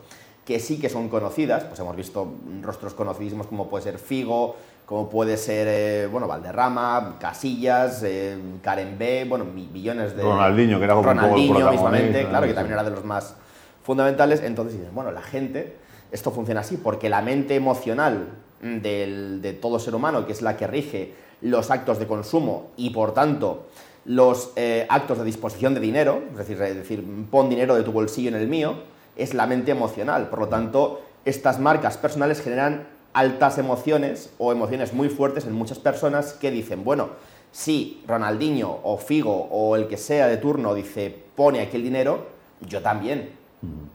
que 0.49 0.59
sí 0.59 0.79
que 0.79 0.89
son 0.89 1.09
conocidas, 1.09 1.63
pues 1.65 1.79
hemos 1.79 1.95
visto 1.95 2.27
rostros 2.63 2.95
conocidísimos 2.95 3.45
como 3.45 3.69
puede 3.69 3.83
ser 3.83 3.99
Figo, 3.99 4.55
como 4.87 5.07
puede 5.07 5.37
ser, 5.37 5.67
eh, 5.69 6.07
bueno, 6.07 6.27
Valderrama, 6.27 7.17
Casillas, 7.19 8.01
eh, 8.01 8.35
Karen 8.63 8.97
B, 8.97 9.27
bueno, 9.29 9.45
millones 9.45 10.17
de... 10.17 10.23
Ronaldinho, 10.23 10.79
que 10.79 10.85
era 10.85 10.95
como 10.95 11.05
Ronaldinho 11.05 11.67
un 11.67 11.69
mismamente, 11.69 12.25
claro, 12.25 12.47
que 12.47 12.55
también 12.55 12.73
era 12.73 12.83
de 12.83 12.89
los 12.89 13.05
más 13.05 13.35
fundamentales. 13.83 14.41
Entonces 14.41 14.79
dices, 14.79 14.91
bueno, 14.91 15.11
la 15.11 15.21
gente, 15.21 15.75
esto 16.11 16.31
funciona 16.31 16.61
así, 16.61 16.77
porque 16.77 17.09
la 17.09 17.21
mente 17.21 17.53
emocional 17.53 18.29
de 18.59 19.59
todo 19.61 19.77
ser 19.77 19.93
humano, 19.93 20.25
que 20.25 20.31
es 20.31 20.41
la 20.41 20.57
que 20.57 20.65
rige 20.65 21.13
los 21.41 21.69
actos 21.69 21.99
de 21.99 22.07
consumo 22.07 22.71
y, 22.75 22.89
por 22.89 23.13
tanto, 23.13 23.67
los 24.05 24.51
eh, 24.55 24.87
actos 24.89 25.19
de 25.19 25.25
disposición 25.25 25.75
de 25.75 25.79
dinero, 25.79 26.23
es 26.31 26.37
decir, 26.39 26.59
es 26.59 26.75
decir, 26.75 27.05
pon 27.29 27.51
dinero 27.51 27.75
de 27.75 27.83
tu 27.83 27.91
bolsillo 27.91 28.29
en 28.29 28.35
el 28.35 28.47
mío, 28.47 28.97
es 29.19 29.33
la 29.33 29.45
mente 29.45 29.71
emocional. 29.71 30.29
Por 30.29 30.39
lo 30.39 30.47
tanto, 30.47 31.01
estas 31.25 31.59
marcas 31.59 31.97
personales 31.97 32.41
generan 32.41 32.87
altas 33.13 33.57
emociones 33.57 34.31
o 34.37 34.51
emociones 34.51 34.93
muy 34.93 35.09
fuertes 35.09 35.45
en 35.45 35.53
muchas 35.53 35.79
personas 35.79 36.33
que 36.33 36.51
dicen, 36.51 36.83
bueno, 36.83 37.09
si 37.51 38.03
Ronaldinho 38.07 38.79
o 38.83 38.97
Figo 38.97 39.47
o 39.51 39.75
el 39.75 39.87
que 39.87 39.97
sea 39.97 40.27
de 40.27 40.37
turno 40.37 40.73
dice, 40.73 41.15
pone 41.35 41.61
aquí 41.61 41.77
el 41.77 41.83
dinero, 41.83 42.27
yo 42.61 42.81
también. 42.81 43.31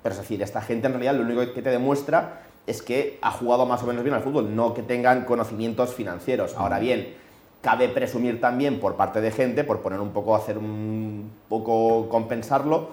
Pero 0.03 0.13
es 0.15 0.21
decir, 0.21 0.43
esta 0.43 0.61
gente 0.61 0.87
en 0.87 0.95
realidad 0.95 1.15
lo 1.15 1.23
único 1.23 1.55
que 1.55 1.63
te 1.63 1.71
demuestra 1.71 2.43
es 2.67 2.83
que 2.83 3.19
ha 3.23 3.31
jugado 3.31 3.67
más 3.67 3.83
o 3.83 3.87
menos 3.87 4.03
bien 4.03 4.15
al 4.15 4.23
fútbol, 4.23 4.55
no 4.55 4.75
que 4.75 4.83
tengan 4.83 5.25
conocimientos 5.25 5.95
financieros. 5.95 6.55
Ahora 6.57 6.79
bien, 6.79 7.15
cabe 7.61 7.89
presumir 7.89 8.41
también 8.41 8.81
por 8.81 8.97
parte 8.97 9.21
de 9.21 9.31
gente, 9.31 9.65
por 9.65 9.81
poner 9.81 10.01
un 10.01 10.11
poco, 10.11 10.35
hacer 10.35 10.59
un 10.59 11.31
poco 11.49 12.09
compensarlo, 12.09 12.91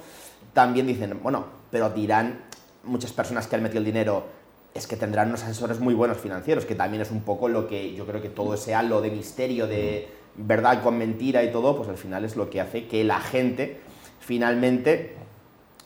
también 0.53 0.87
dicen, 0.87 1.19
bueno, 1.21 1.45
pero 1.71 1.89
dirán 1.89 2.41
muchas 2.83 3.11
personas 3.11 3.47
que 3.47 3.55
han 3.55 3.63
metido 3.63 3.79
el 3.79 3.85
dinero, 3.85 4.25
es 4.73 4.87
que 4.87 4.95
tendrán 4.95 5.29
unos 5.29 5.43
asesores 5.43 5.79
muy 5.79 5.93
buenos 5.93 6.17
financieros, 6.17 6.65
que 6.65 6.75
también 6.75 7.01
es 7.01 7.11
un 7.11 7.21
poco 7.21 7.49
lo 7.49 7.67
que 7.67 7.93
yo 7.93 8.05
creo 8.05 8.21
que 8.21 8.29
todo 8.29 8.53
ese 8.53 8.73
halo 8.75 9.01
de 9.01 9.11
misterio, 9.11 9.67
de 9.67 10.07
verdad 10.35 10.81
con 10.81 10.97
mentira 10.97 11.43
y 11.43 11.51
todo, 11.51 11.75
pues 11.75 11.89
al 11.89 11.97
final 11.97 12.23
es 12.23 12.35
lo 12.35 12.49
que 12.49 12.61
hace 12.61 12.87
que 12.87 13.03
la 13.03 13.19
gente 13.19 13.79
finalmente, 14.19 15.15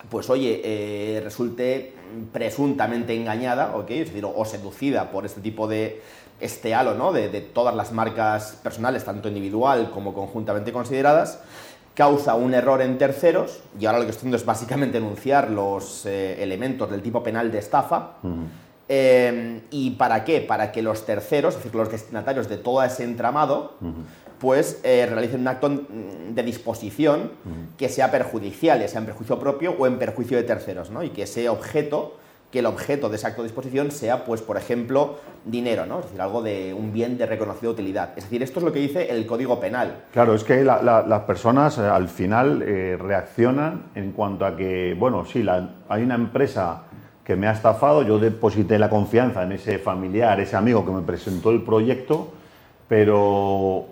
pues 0.10 0.30
oye, 0.30 0.62
eh, 0.64 1.22
resulte 1.24 1.94
presuntamente 2.32 3.16
engañada, 3.16 3.76
¿ok? 3.76 3.90
Es 3.92 4.08
decir, 4.08 4.26
o 4.26 4.46
seducida 4.46 5.10
por 5.12 5.26
este 5.26 5.42
tipo 5.42 5.68
de 5.68 6.02
este 6.40 6.76
halo, 6.76 6.94
¿no? 6.94 7.12
De, 7.12 7.30
todas 7.42 7.76
las 7.76 7.92
marcas 7.92 8.60
personales, 8.62 9.04
tanto 9.04 9.30
individual 9.30 9.90
como 9.92 10.14
conjuntamente 10.14 10.72
consideradas, 10.72 11.40
causa 11.96 12.36
un 12.36 12.54
error 12.54 12.82
en 12.82 12.98
terceros, 13.00 13.62
y 13.80 13.88
ahora 13.88 14.00
lo 14.00 14.06
que 14.06 14.12
estoy 14.12 14.22
haciendo 14.22 14.38
es 14.38 14.46
básicamente 14.46 15.00
enunciar 15.00 15.50
los 15.50 16.06
eh, 16.06 16.44
elementos 16.44 16.92
del 16.92 17.02
tipo 17.02 17.24
penal 17.24 17.52
de 17.52 17.58
estafa, 17.58 18.18
Em, 18.88 19.62
¿Y 19.72 19.92
para 19.92 20.24
qué? 20.24 20.42
Para 20.42 20.72
que 20.72 20.82
los 20.82 21.06
terceros, 21.06 21.56
es 21.56 21.64
decir, 21.64 21.76
los 21.76 21.92
destinatarios 21.92 22.48
de 22.48 22.58
todo 22.58 22.84
ese 22.84 23.04
entramado, 23.04 23.74
pues 24.40 24.80
eh, 24.84 25.08
realicen 25.10 25.42
un 25.42 25.48
acto 25.48 25.70
de 25.70 26.44
disposición 26.44 27.32
que 27.78 27.90
sea 27.90 28.12
perjudicial, 28.12 28.80
ya 28.80 28.88
sea 28.88 29.00
en 29.00 29.08
perjuicio 29.08 29.40
propio 29.40 29.76
o 29.78 29.88
en 29.88 29.98
perjuicio 29.98 30.38
de 30.38 30.44
terceros, 30.44 30.92
¿no? 30.92 31.02
Y 31.02 31.10
que 31.10 31.24
ese 31.24 31.50
objeto, 31.50 32.18
que 32.52 32.60
el 32.60 32.66
objeto 32.66 33.10
de 33.10 33.18
ese 33.18 33.28
acto 33.28 33.42
de 33.42 33.50
disposición 33.50 33.92
sea, 33.92 34.24
pues, 34.24 34.42
por 34.42 34.58
ejemplo, 34.58 35.18
dinero, 35.44 35.86
¿no? 35.86 36.00
Es 36.00 36.06
decir, 36.06 36.22
algo 36.22 36.42
de 36.42 36.74
un 36.74 36.94
bien 36.94 37.18
de 37.18 37.26
reconocida 37.26 37.70
utilidad. 37.70 38.12
Es 38.16 38.26
decir, 38.26 38.44
esto 38.44 38.60
es 38.60 38.66
lo 38.66 38.72
que 38.72 38.80
dice 38.80 39.10
el 39.10 39.26
Código 39.26 39.60
Penal. 39.60 40.04
Claro, 40.14 40.34
es 40.36 40.44
que 40.44 40.64
las 40.64 41.22
personas 41.24 41.78
eh, 41.78 41.82
al 41.82 42.08
final 42.08 42.62
eh, 42.62 42.98
reaccionan 43.00 43.88
en 43.96 44.12
cuanto 44.12 44.46
a 44.46 44.56
que, 44.56 44.96
bueno, 44.98 45.26
sí, 45.26 45.46
hay 45.90 46.04
una 46.04 46.16
empresa 46.16 46.84
que 47.26 47.36
me 47.36 47.48
ha 47.48 47.52
estafado, 47.52 48.04
yo 48.04 48.20
deposité 48.20 48.78
la 48.78 48.90
confianza 48.90 49.44
en 49.44 49.54
ese 49.54 49.80
familiar, 49.80 50.40
ese 50.40 50.56
amigo 50.56 50.86
que 50.86 50.92
me 50.92 51.02
presentó 51.02 51.50
el 51.50 51.64
proyecto, 51.64 52.32
pero 52.88 53.88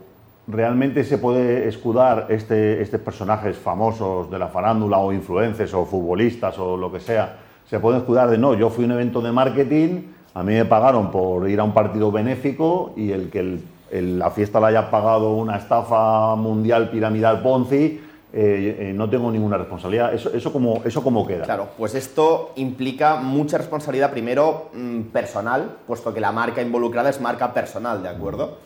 realmente 0.48 1.03
se 1.03 1.17
puede 1.17 1.67
escudar 1.67 2.27
este, 2.29 2.81
estos 2.81 3.01
personajes 3.01 3.57
famosos 3.57 4.29
de 4.29 4.38
la 4.38 4.50
farándula 4.50 5.00
o 5.00 5.12
influencers 5.12 5.74
o 5.74 5.86
futbolistas 5.86 6.60
o 6.60 6.77
lo 6.77 6.91
que 6.91 7.00
sea, 7.00 7.38
se 7.70 7.79
puede 7.79 7.98
escudar 7.98 8.29
de 8.29 8.38
no, 8.38 8.53
yo 8.53 8.70
fui 8.70 8.84
a 8.84 8.88
un 8.88 8.93
evento 8.93 9.22
de 9.22 9.32
marketing, 9.32 10.01
a 10.34 10.43
mí 10.43 10.53
me 10.53 10.65
pagaron 10.65 11.12
por 11.12 11.50
ir 11.50 11.60
a 11.60 11.63
un 11.63 11.74
partido 11.74 12.12
benéfico 12.12 12.93
y 12.96 13.12
el 13.12 13.29
que 13.29 13.60
la 14.01 14.32
fiesta 14.32 14.60
la 14.60 14.67
haya 14.67 14.89
pagado 14.89 15.34
una 15.34 15.58
estafa 15.58 16.36
mundial 16.36 16.89
piramidal 16.89 17.41
Ponzi, 17.41 18.01
eh, 18.36 18.77
eh, 18.79 18.93
no 18.96 19.08
tengo 19.08 19.32
ninguna 19.32 19.58
responsabilidad. 19.58 20.12
Eso, 20.12 20.34
eso, 20.34 20.51
como, 20.51 20.82
¿Eso 20.84 21.03
cómo 21.03 21.27
queda? 21.27 21.43
Claro, 21.43 21.70
pues 21.77 21.93
esto 21.93 22.51
implica 22.55 23.17
mucha 23.17 23.60
responsabilidad, 23.60 24.10
primero 24.10 24.72
mm, 24.74 25.01
personal, 25.12 25.77
puesto 25.86 26.12
que 26.12 26.20
la 26.20 26.32
marca 26.32 26.60
involucrada 26.60 27.12
es 27.12 27.22
marca 27.22 27.53
personal, 27.53 28.01
¿de 28.01 28.10
acuerdo? 28.10 28.58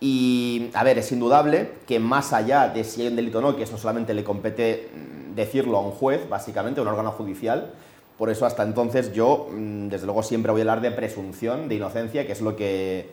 Y, 0.00 0.70
a 0.74 0.82
ver, 0.82 0.98
es 0.98 1.12
indudable 1.12 1.70
que 1.86 2.00
más 2.00 2.32
allá 2.32 2.68
de 2.68 2.82
si 2.82 3.02
hay 3.02 3.06
un 3.06 3.16
delito 3.16 3.38
o 3.38 3.40
no, 3.40 3.54
que 3.54 3.62
eso 3.62 3.78
solamente 3.78 4.14
le 4.14 4.24
compete 4.24 4.90
mm, 4.92 5.36
decirlo 5.36 5.76
a 5.78 5.80
un 5.82 5.92
juez, 5.92 6.28
básicamente, 6.28 6.80
a 6.80 6.82
un 6.82 6.88
órgano 6.88 7.12
judicial, 7.12 7.70
Por 8.18 8.30
eso 8.30 8.46
hasta 8.46 8.62
entonces 8.62 9.12
yo, 9.12 9.48
mm, 9.50 9.88
desde 9.88 10.06
luego, 10.06 10.22
siempre 10.22 10.52
voy 10.52 10.60
a 10.60 10.62
hablar 10.62 10.80
de 10.80 10.90
presunción 10.90 11.68
de 11.68 11.74
inocencia, 11.74 12.26
que 12.26 12.32
es 12.32 12.40
lo 12.40 12.54
que, 12.54 13.10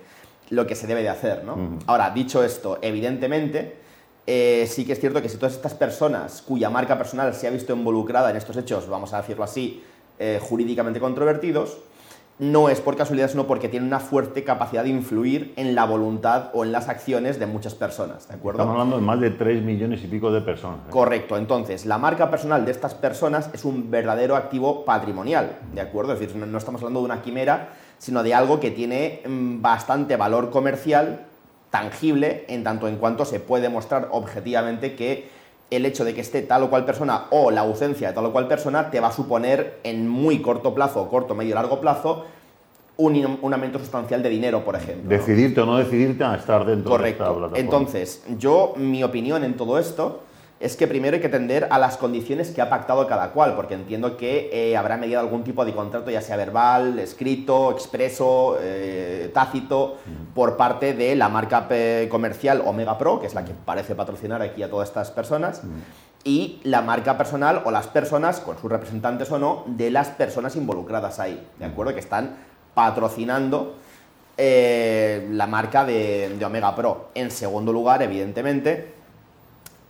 lo 0.50 0.68
que 0.68 0.76
se 0.76 0.88
debe 0.88 1.02
de 1.02 1.10
hacer. 1.10 1.44
¿no? 1.44 1.80
Ahora, 1.88 2.12
dicho 2.12 2.44
esto, 2.44 2.78
evidentemente, 2.82 3.76
eh, 4.28 4.68
sí 4.70 4.86
que 4.86 4.94
es 4.94 5.00
cierto 5.00 5.22
que 5.22 5.30
si 5.30 5.38
todas 5.38 5.54
estas 5.54 5.74
personas 5.74 6.42
cuya 6.42 6.70
marca 6.70 6.98
personal 6.98 7.34
se 7.34 7.48
ha 7.48 7.50
visto 7.50 7.74
involucrada 7.74 8.30
en 8.30 8.38
estos 8.38 8.56
hechos, 8.58 8.88
vamos 8.88 9.14
a 9.14 9.18
decirlo 9.18 9.44
así, 9.44 9.84
eh, 10.20 10.40
jurídicamente 10.42 11.00
controvertidos, 11.00 11.80
no 12.40 12.70
es 12.70 12.82
por 12.82 12.98
casualidad, 12.98 13.30
sino 13.30 13.46
porque 13.46 13.70
tienen 13.70 13.88
una 13.88 14.00
fuerte 14.00 14.44
capacidad 14.44 14.84
de 14.84 14.90
influir 14.90 15.54
en 15.58 15.76
la 15.76 15.86
voluntad 15.86 16.50
o 16.54 16.66
en 16.66 16.72
las 16.72 16.90
acciones 16.90 17.38
de 17.40 17.46
muchas 17.46 17.76
personas, 17.76 18.28
¿de 18.28 18.34
acuerdo? 18.34 18.62
Estamos 18.62 18.74
hablando 18.74 18.96
de 18.96 19.04
más 19.04 19.20
de 19.20 19.30
3 19.30 19.62
millones 19.62 20.04
y 20.04 20.08
pico 20.08 20.32
de 20.32 20.42
personas. 20.42 20.80
¿eh? 20.88 20.90
Correcto, 20.90 21.38
entonces, 21.38 21.86
la 21.86 22.00
marca 22.00 22.32
personal 22.32 22.66
de 22.66 22.72
estas 22.72 22.96
personas 22.96 23.50
es 23.54 23.64
un 23.64 23.92
verdadero 23.92 24.36
activo 24.36 24.86
patrimonial, 24.86 25.60
¿de 25.74 25.82
acuerdo? 25.82 26.14
Es 26.14 26.20
decir, 26.20 26.36
no, 26.36 26.58
estamos 26.58 26.82
hablando 26.82 27.02
de 27.02 27.06
una 27.06 27.22
quimera, 27.22 27.70
sino 28.00 28.24
de 28.24 28.34
algo 28.34 28.60
que 28.60 28.72
tiene 28.72 29.22
mm, 29.28 29.62
bastante 29.62 30.16
valor 30.16 30.50
comercial, 30.50 31.28
tangible, 31.70 32.46
en 32.48 32.64
tanto 32.64 32.88
en 32.88 32.98
cuanto 32.98 33.24
se 33.24 33.40
puede 33.40 33.70
mostrar 33.70 34.10
objetivamente 34.12 34.96
que 34.96 35.30
el 35.72 35.86
hecho 35.86 36.06
de 36.06 36.14
que 36.14 36.22
esté 36.22 36.42
tal 36.42 36.64
o 36.64 36.70
cual 36.70 36.86
persona 36.86 37.26
o 37.32 37.50
la 37.50 37.62
ausencia 37.62 38.10
de 38.10 38.14
tal 38.14 38.26
o 38.26 38.32
cual 38.32 38.48
persona 38.48 38.92
te 38.92 39.00
va 39.00 39.08
a 39.08 39.12
suponer 39.12 39.80
en 39.84 40.08
muy 40.08 40.42
corto 40.42 40.76
plazo, 40.76 41.08
corto, 41.10 41.34
medio, 41.34 41.56
largo 41.56 41.80
plazo, 41.80 42.26
un, 42.98 43.40
un 43.42 43.54
aumento 43.54 43.80
sustancial 43.80 44.22
de 44.22 44.30
dinero, 44.30 44.64
por 44.64 44.76
ejemplo. 44.76 45.10
Decidirte 45.10 45.62
o 45.62 45.66
no 45.66 45.78
decidirte 45.78 46.24
a 46.24 46.36
estar 46.36 46.66
dentro 46.66 46.98
de 46.98 47.10
esta 47.10 47.24
plataforma. 47.24 47.58
Entonces, 47.58 48.24
yo, 48.38 48.74
mi 48.76 49.02
opinión 49.04 49.44
en 49.46 49.56
todo 49.56 49.80
esto 49.80 50.24
es 50.62 50.78
que 50.78 50.88
primero 50.88 51.16
hay 51.16 51.22
que 51.22 51.30
tender 51.30 51.68
a 51.72 51.80
las 51.80 51.98
condiciones 51.98 52.52
que 52.52 52.62
ha 52.62 52.70
pactado 52.70 53.08
cada 53.08 53.32
cual, 53.32 53.56
porque 53.56 53.74
entiendo 53.74 54.16
que 54.16 54.50
eh, 54.54 54.78
habrá 54.78 54.96
mediado 54.96 55.26
algún 55.26 55.44
tipo 55.44 55.66
de 55.66 55.74
contrato, 55.74 56.12
ya 56.12 56.22
sea 56.22 56.38
verbal, 56.38 57.00
escrito, 57.00 57.72
expreso, 57.72 58.58
eh, 58.62 59.32
tácito, 59.34 59.98
por 60.36 60.58
parte 60.58 60.94
de 60.94 61.16
la 61.16 61.30
marca 61.30 61.68
comercial 62.10 62.62
Omega 62.64 62.98
Pro, 63.00 63.20
que 63.20 63.26
es 63.26 63.34
la 63.34 63.44
que 63.44 63.54
parece 63.54 63.96
patrocinar 63.96 64.44
aquí 64.44 64.62
a 64.62 64.70
todas 64.70 64.90
estas 64.90 65.10
personas, 65.10 65.64
y 66.24 66.60
la 66.64 66.84
marca 66.84 67.18
personal 67.18 67.64
o 67.66 67.72
las 67.72 67.88
personas, 67.88 68.40
con 68.40 68.58
sus 68.60 68.72
representantes 68.72 69.32
o 69.32 69.40
no, 69.40 69.64
de 69.66 69.90
las 69.90 70.10
personas 70.10 70.56
involucradas 70.56 71.20
ahí, 71.20 71.44
¿de 71.58 71.66
acuerdo? 71.66 71.96
Que 71.96 72.00
están 72.00 72.36
patrocinando 72.76 73.74
eh, 74.38 75.28
la 75.32 75.48
marca 75.48 75.86
de 75.86 76.38
Omega 76.46 76.76
Pro. 76.76 77.10
En 77.16 77.32
segundo 77.32 77.74
lugar, 77.74 78.04
evidentemente, 78.04 79.01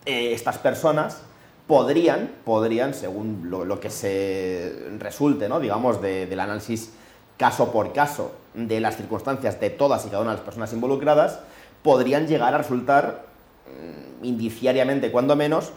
eh, 0.06 0.34
estas 0.34 0.58
personas 0.58 1.22
podrían, 1.68 2.32
podrían, 2.44 2.94
según 2.94 3.50
lo, 3.50 3.80
que 3.80 3.90
se 3.90 4.90
resulte, 4.98 5.48
¿no? 5.48 5.60
digamos, 5.60 6.02
del 6.02 6.40
análisis 6.40 6.92
caso 7.38 7.72
por 7.72 7.94
caso 7.94 8.34
de 8.54 8.80
las 8.80 8.98
circunstancias 8.98 9.60
de 9.60 9.70
todas 9.70 10.06
y 10.06 10.10
cada 10.10 10.22
una 10.22 10.32
de 10.32 10.38
las 10.38 10.46
personas 10.46 10.74
involucradas, 10.74 11.40
podrían 11.82 12.28
llegar 12.28 12.54
a 12.54 12.58
resultar 12.58 13.26
mm, 13.68 14.26
indiciariamente, 14.26 15.12
cuando 15.12 15.36
menos, 15.36 15.72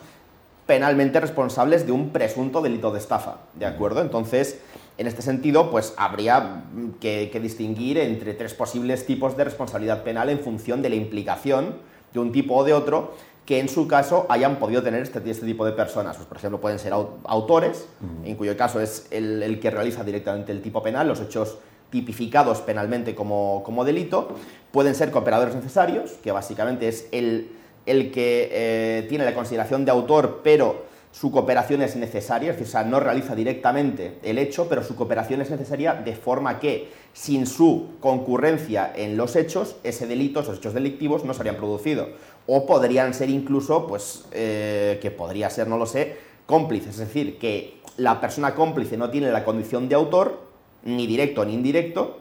penalmente 0.66 1.20
responsables 1.20 1.86
de 1.86 1.92
un 1.92 2.10
presunto 2.10 2.60
delito 2.60 2.90
de 2.90 2.98
estafa, 2.98 3.36
¿de 3.54 3.66
acuerdo? 3.66 4.00
Entonces, 4.00 4.58
en 4.98 5.06
este 5.06 5.22
sentido, 5.22 5.70
pues 5.70 5.94
habría 5.96 6.64
que, 7.00 7.30
que 7.30 7.40
distinguir 7.40 7.98
entre 7.98 8.34
tres 8.34 8.54
posibles 8.54 9.06
tipos 9.06 9.36
de 9.36 9.44
responsabilidad 9.44 10.02
penal 10.02 10.30
en 10.30 10.40
función 10.40 10.82
de 10.82 10.88
la 10.88 10.96
implicación 10.96 11.76
de 12.12 12.20
un 12.20 12.32
tipo 12.32 12.56
o 12.56 12.64
de 12.64 12.72
otro 12.72 13.14
que 13.46 13.58
en 13.58 13.68
su 13.68 13.86
caso 13.86 14.26
hayan 14.28 14.58
podido 14.58 14.82
tener 14.82 15.02
este, 15.02 15.18
este 15.30 15.44
tipo 15.44 15.64
de 15.66 15.72
personas. 15.72 16.16
Pues, 16.16 16.26
por 16.26 16.38
ejemplo, 16.38 16.60
pueden 16.60 16.78
ser 16.78 16.92
autores, 16.92 17.86
en 18.24 18.36
cuyo 18.36 18.56
caso 18.56 18.80
es 18.80 19.06
el, 19.10 19.58
que 19.60 19.70
realiza 19.70 20.02
directamente 20.02 20.52
el 20.52 20.62
tipo 20.62 20.82
penal, 20.82 21.08
los 21.08 21.20
hechos 21.20 21.58
tipificados 21.90 22.60
penalmente 22.62 23.14
como, 23.14 23.62
como 23.64 23.84
delito. 23.84 24.28
Pueden 24.72 24.94
ser 24.94 25.10
cooperadores 25.10 25.54
necesarios, 25.54 26.12
que 26.22 26.32
básicamente 26.32 26.88
es 26.88 27.06
el, 27.12 27.50
el 27.86 28.10
que 28.10 28.48
eh, 28.50 29.06
tiene 29.08 29.24
la 29.24 29.34
consideración 29.34 29.84
de 29.84 29.90
autor, 29.90 30.40
pero 30.42 30.94
su 31.12 31.30
cooperación 31.30 31.80
es 31.82 31.94
necesaria, 31.94 32.50
es 32.50 32.56
decir, 32.56 32.68
o 32.68 32.72
sea, 32.72 32.82
no 32.82 32.98
realiza 32.98 33.36
directamente 33.36 34.18
el 34.24 34.36
hecho, 34.36 34.68
pero 34.68 34.82
su 34.82 34.96
cooperación 34.96 35.40
es 35.42 35.50
necesaria 35.50 35.94
de 35.94 36.16
forma 36.16 36.58
que, 36.58 36.88
sin 37.12 37.46
su 37.46 37.90
concurrencia 38.00 38.92
en 38.96 39.16
los 39.16 39.36
hechos, 39.36 39.76
ese 39.84 40.08
delito, 40.08 40.40
esos 40.40 40.58
hechos 40.58 40.74
delictivos 40.74 41.24
no 41.24 41.32
se 41.32 41.38
habrían 41.38 41.54
producido 41.54 42.08
o 42.46 42.66
podrían 42.66 43.14
ser 43.14 43.30
incluso, 43.30 43.86
pues, 43.86 44.24
eh, 44.32 44.98
que 45.00 45.10
podría 45.10 45.50
ser, 45.50 45.68
no 45.68 45.78
lo 45.78 45.86
sé, 45.86 46.16
cómplices, 46.46 46.90
es 46.90 46.98
decir, 46.98 47.38
que 47.38 47.78
la 47.96 48.20
persona 48.20 48.54
cómplice 48.54 48.96
no 48.96 49.10
tiene 49.10 49.30
la 49.30 49.44
condición 49.44 49.88
de 49.88 49.94
autor, 49.94 50.40
ni 50.84 51.06
directo 51.06 51.44
ni 51.44 51.54
indirecto, 51.54 52.18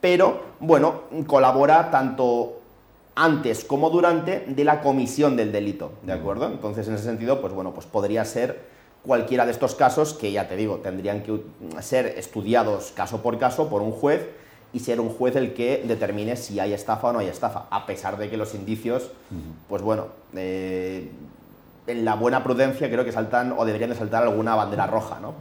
pero, 0.00 0.40
bueno, 0.60 1.02
colabora 1.26 1.90
tanto 1.90 2.60
antes 3.14 3.64
como 3.64 3.90
durante 3.90 4.40
de 4.46 4.64
la 4.64 4.80
comisión 4.80 5.36
del 5.36 5.52
delito, 5.52 5.92
¿de 6.02 6.12
acuerdo? 6.12 6.46
Entonces, 6.46 6.86
en 6.88 6.94
ese 6.94 7.04
sentido, 7.04 7.40
pues 7.40 7.52
bueno, 7.52 7.72
pues 7.72 7.86
podría 7.86 8.24
ser 8.24 8.60
cualquiera 9.02 9.46
de 9.46 9.52
estos 9.52 9.74
casos 9.74 10.14
que, 10.14 10.32
ya 10.32 10.48
te 10.48 10.56
digo, 10.56 10.76
tendrían 10.76 11.22
que 11.22 11.40
ser 11.80 12.06
estudiados 12.18 12.92
caso 12.94 13.22
por 13.22 13.38
caso 13.38 13.68
por 13.68 13.80
un 13.80 13.92
juez 13.92 14.26
y 14.72 14.80
ser 14.80 15.00
un 15.00 15.08
juez 15.08 15.36
el 15.36 15.54
que 15.54 15.84
determine 15.86 16.36
si 16.36 16.60
hay 16.60 16.72
estafa 16.72 17.08
o 17.08 17.12
no 17.12 17.18
hay 17.20 17.28
estafa, 17.28 17.64
a 17.70 17.86
pesar 17.86 18.18
de 18.18 18.28
que 18.28 18.36
los 18.36 18.54
indicios, 18.54 19.10
pues 19.68 19.82
bueno, 19.82 20.06
eh, 20.34 21.10
en 21.86 22.04
la 22.04 22.14
buena 22.14 22.42
prudencia 22.42 22.90
creo 22.90 23.04
que 23.04 23.12
saltan 23.12 23.54
o 23.56 23.64
deberían 23.64 23.90
de 23.90 23.96
saltar 23.96 24.24
alguna 24.24 24.54
bandera 24.54 24.86
roja, 24.86 25.18
¿no? 25.20 25.34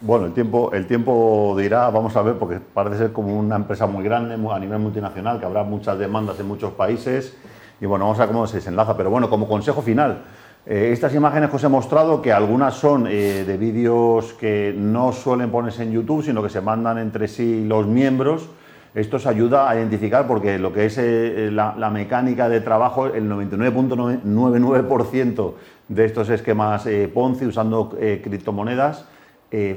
Bueno, 0.00 0.26
el 0.26 0.34
tiempo, 0.34 0.70
el 0.72 0.86
tiempo 0.86 1.54
dirá, 1.58 1.88
vamos 1.90 2.14
a 2.16 2.22
ver, 2.22 2.36
porque 2.36 2.60
parece 2.60 2.98
ser 2.98 3.12
como 3.12 3.38
una 3.38 3.56
empresa 3.56 3.86
muy 3.86 4.04
grande, 4.04 4.34
a 4.34 4.58
nivel 4.58 4.78
multinacional, 4.78 5.40
que 5.40 5.46
habrá 5.46 5.62
muchas 5.62 5.98
demandas 5.98 6.38
en 6.40 6.46
muchos 6.46 6.72
países, 6.72 7.34
y 7.80 7.86
bueno, 7.86 8.04
vamos 8.04 8.18
a 8.18 8.26
ver 8.26 8.34
cómo 8.34 8.46
se 8.46 8.56
desenlaza, 8.56 8.96
pero 8.96 9.10
bueno, 9.10 9.30
como 9.30 9.48
consejo 9.48 9.82
final, 9.82 10.22
eh, 10.66 10.90
estas 10.92 11.14
imágenes 11.14 11.50
que 11.50 11.56
os 11.56 11.64
he 11.64 11.68
mostrado, 11.68 12.22
que 12.22 12.32
algunas 12.32 12.72
son 12.74 13.06
eh, 13.06 13.44
de 13.46 13.58
vídeos 13.58 14.32
que 14.32 14.74
no 14.76 15.12
suelen 15.12 15.50
ponerse 15.50 15.82
en 15.82 15.92
YouTube, 15.92 16.24
sino 16.24 16.42
que 16.42 16.48
se 16.48 16.62
mandan 16.62 16.96
entre 16.96 17.28
sí 17.28 17.66
los 17.66 17.86
miembros, 17.86 18.48
esto 18.94 19.16
os 19.16 19.26
ayuda 19.26 19.68
a 19.68 19.76
identificar 19.76 20.26
porque 20.26 20.58
lo 20.58 20.72
que 20.72 20.86
es 20.86 20.96
eh, 20.96 21.50
la, 21.52 21.90
mecánica 21.90 22.48
de 22.48 22.62
trabajo, 22.62 23.08
el 23.08 23.30
99.99% 23.30 25.52
de 25.88 26.04
estos 26.06 26.30
esquemas 26.30 26.88
Ponzi 27.12 27.44
usando 27.44 27.90
criptomonedas 27.90 29.04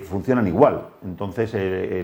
funcionan 0.04 0.48
igual. 0.48 0.84
Entonces, 1.04 1.54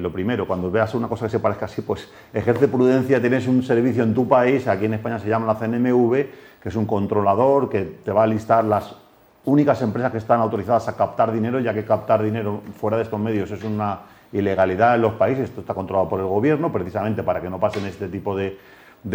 lo 0.02 0.12
primero, 0.12 0.46
cuando 0.46 0.70
veas 0.70 0.94
una 0.94 1.08
cosa 1.08 1.28
que 1.28 1.32
se 1.32 1.40
parezca 1.40 1.64
así, 1.66 1.82
pues 1.82 2.10
ejerce 2.34 2.68
prudencia, 2.68 3.22
tienes 3.22 3.48
un 3.48 3.64
servicio 3.64 4.04
en 4.04 4.14
tu 4.14 4.28
país, 4.28 4.68
aquí 4.68 4.84
en 4.86 4.96
España 4.96 5.20
se 5.20 5.30
llama 5.30 5.48
la 5.48 5.56
CNMV, 5.56 6.26
que 6.64 6.70
es 6.70 6.76
un 6.78 6.86
controlador 6.86 7.70
que 7.70 7.82
te 7.82 8.14
va 8.14 8.24
a 8.24 8.28
listar 8.28 8.64
las 8.64 8.96
únicas 9.44 9.82
empresas 9.82 10.14
que 10.14 10.18
están 10.18 10.40
autorizadas 10.40 10.88
a 10.88 10.96
captar 10.96 11.34
dinero, 11.34 11.60
ya 11.60 11.74
que 11.74 11.84
captar 11.84 12.24
dinero 12.24 12.62
fuera 12.80 12.96
de 12.96 13.04
estos 13.04 13.20
medios 13.20 13.52
es 13.52 13.62
una 13.66 14.00
ilegalidad 14.32 14.96
en 14.96 15.02
los 15.02 15.14
países, 15.16 15.50
esto 15.50 15.60
está 15.60 15.74
controlado 15.74 16.08
por 16.08 16.22
el 16.22 16.26
gobierno, 16.26 16.72
precisamente 16.72 17.22
para 17.22 17.42
que 17.42 17.50
no 17.50 17.60
pasen 17.60 17.86
este 17.86 18.08
tipo 18.08 18.34
de, 18.34 18.58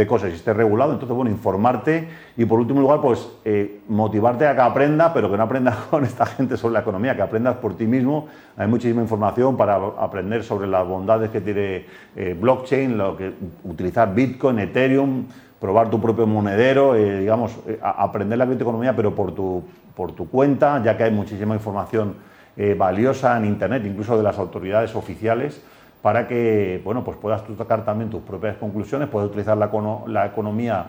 cosas 0.07 0.31
y 0.31 0.35
esté 0.35 0.53
regulado. 0.53 0.93
Entonces, 0.93 1.17
bueno, 1.17 1.31
informarte 1.31 2.07
y 2.37 2.45
por 2.45 2.61
último 2.61 2.83
lugar, 2.83 3.01
pues 3.01 3.27
eh, 3.47 3.81
motivarte 3.89 4.47
a 4.47 4.55
que 4.55 4.61
aprenda, 4.61 5.15
pero 5.15 5.31
que 5.31 5.39
no 5.39 5.45
aprendas 5.45 5.77
con 5.91 6.05
esta 6.05 6.27
gente 6.27 6.59
sobre 6.59 6.75
la 6.75 6.81
economía, 6.81 7.17
que 7.17 7.23
aprendas 7.23 7.57
por 7.57 7.79
ti 7.79 7.87
mismo. 7.87 8.29
Hay 8.59 8.69
muchísima 8.69 9.01
información 9.01 9.57
para 9.57 9.77
aprender 9.77 10.45
sobre 10.45 10.67
las 10.67 10.87
bondades 10.87 11.31
que 11.31 11.41
tiene 11.41 11.87
eh, 12.15 12.37
blockchain, 12.39 12.99
lo 12.99 13.17
que, 13.17 13.33
utilizar 13.65 14.15
Bitcoin, 14.15 14.59
Ethereum, 14.59 15.25
probar 15.61 15.91
tu 15.91 16.01
propio 16.01 16.27
monedero, 16.27 16.95
eh, 16.95 17.21
digamos, 17.21 17.53
eh, 17.67 17.79
aprender 17.83 18.39
la 18.39 18.47
criptoeconomía, 18.47 18.95
pero 18.95 19.15
por 19.15 19.33
tu, 19.35 19.65
por 19.95 20.13
tu 20.13 20.29
cuenta, 20.29 20.83
ya 20.83 20.97
que 20.97 21.05
hay 21.05 21.11
muchísima 21.11 21.55
información 21.55 22.15
eh, 22.57 22.75
valiosa 22.79 23.37
en 23.37 23.45
Internet, 23.45 23.85
incluso 23.87 24.17
de 24.17 24.23
las 24.23 24.39
autoridades 24.39 24.95
oficiales, 24.95 25.61
para 26.03 26.29
que 26.29 26.81
bueno, 26.85 27.03
pues 27.03 27.17
puedas 27.17 27.45
tú 27.45 27.57
sacar 27.57 27.85
también 27.85 28.11
tus 28.11 28.23
propias 28.23 28.57
conclusiones, 28.57 29.09
puedes 29.09 29.29
utilizar 29.29 29.57
la, 29.57 29.71
la 30.07 30.27
economía 30.27 30.87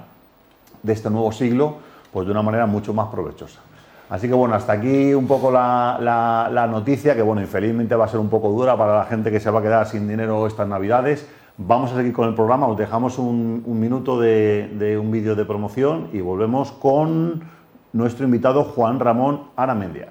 de 0.84 0.94
este 0.94 1.10
nuevo 1.10 1.32
siglo 1.32 1.78
pues 2.12 2.26
de 2.26 2.32
una 2.32 2.42
manera 2.42 2.66
mucho 2.66 2.94
más 2.94 3.08
provechosa. 3.10 3.60
Así 4.10 4.28
que 4.28 4.34
bueno, 4.34 4.56
hasta 4.56 4.74
aquí 4.74 5.14
un 5.14 5.28
poco 5.28 5.52
la, 5.52 6.00
la, 6.52 6.68
noticia, 6.68 7.14
que 7.14 7.22
bueno, 7.22 7.42
infelizmente 7.42 7.96
va 7.96 8.06
a 8.06 8.08
ser 8.08 8.20
un 8.20 8.30
poco 8.30 8.50
dura 8.50 8.76
para 8.76 8.98
la 8.98 9.06
gente 9.06 9.30
que 9.30 9.40
se 9.40 9.52
va 9.52 9.60
a 9.60 9.62
quedar 9.62 9.88
sin 9.88 10.08
dinero 10.08 10.48
estas 10.48 10.68
navidades, 10.68 11.30
Vamos 11.62 11.92
a 11.92 11.96
seguir 11.98 12.14
con 12.14 12.30
el 12.30 12.36
programa, 12.36 12.68
os 12.68 12.78
dejamos 12.78 13.20
un, 13.20 13.64
minuto 13.68 14.18
de, 14.18 14.70
de 14.80 14.98
un 14.98 15.12
vídeo 15.12 15.36
de 15.36 15.44
promoción 15.44 16.08
y 16.14 16.22
volvemos 16.22 16.72
con 16.72 17.42
nuestro 17.92 18.24
invitado 18.24 18.64
Juan 18.64 18.98
Ramón 18.98 19.42
Aramendia. 19.58 20.08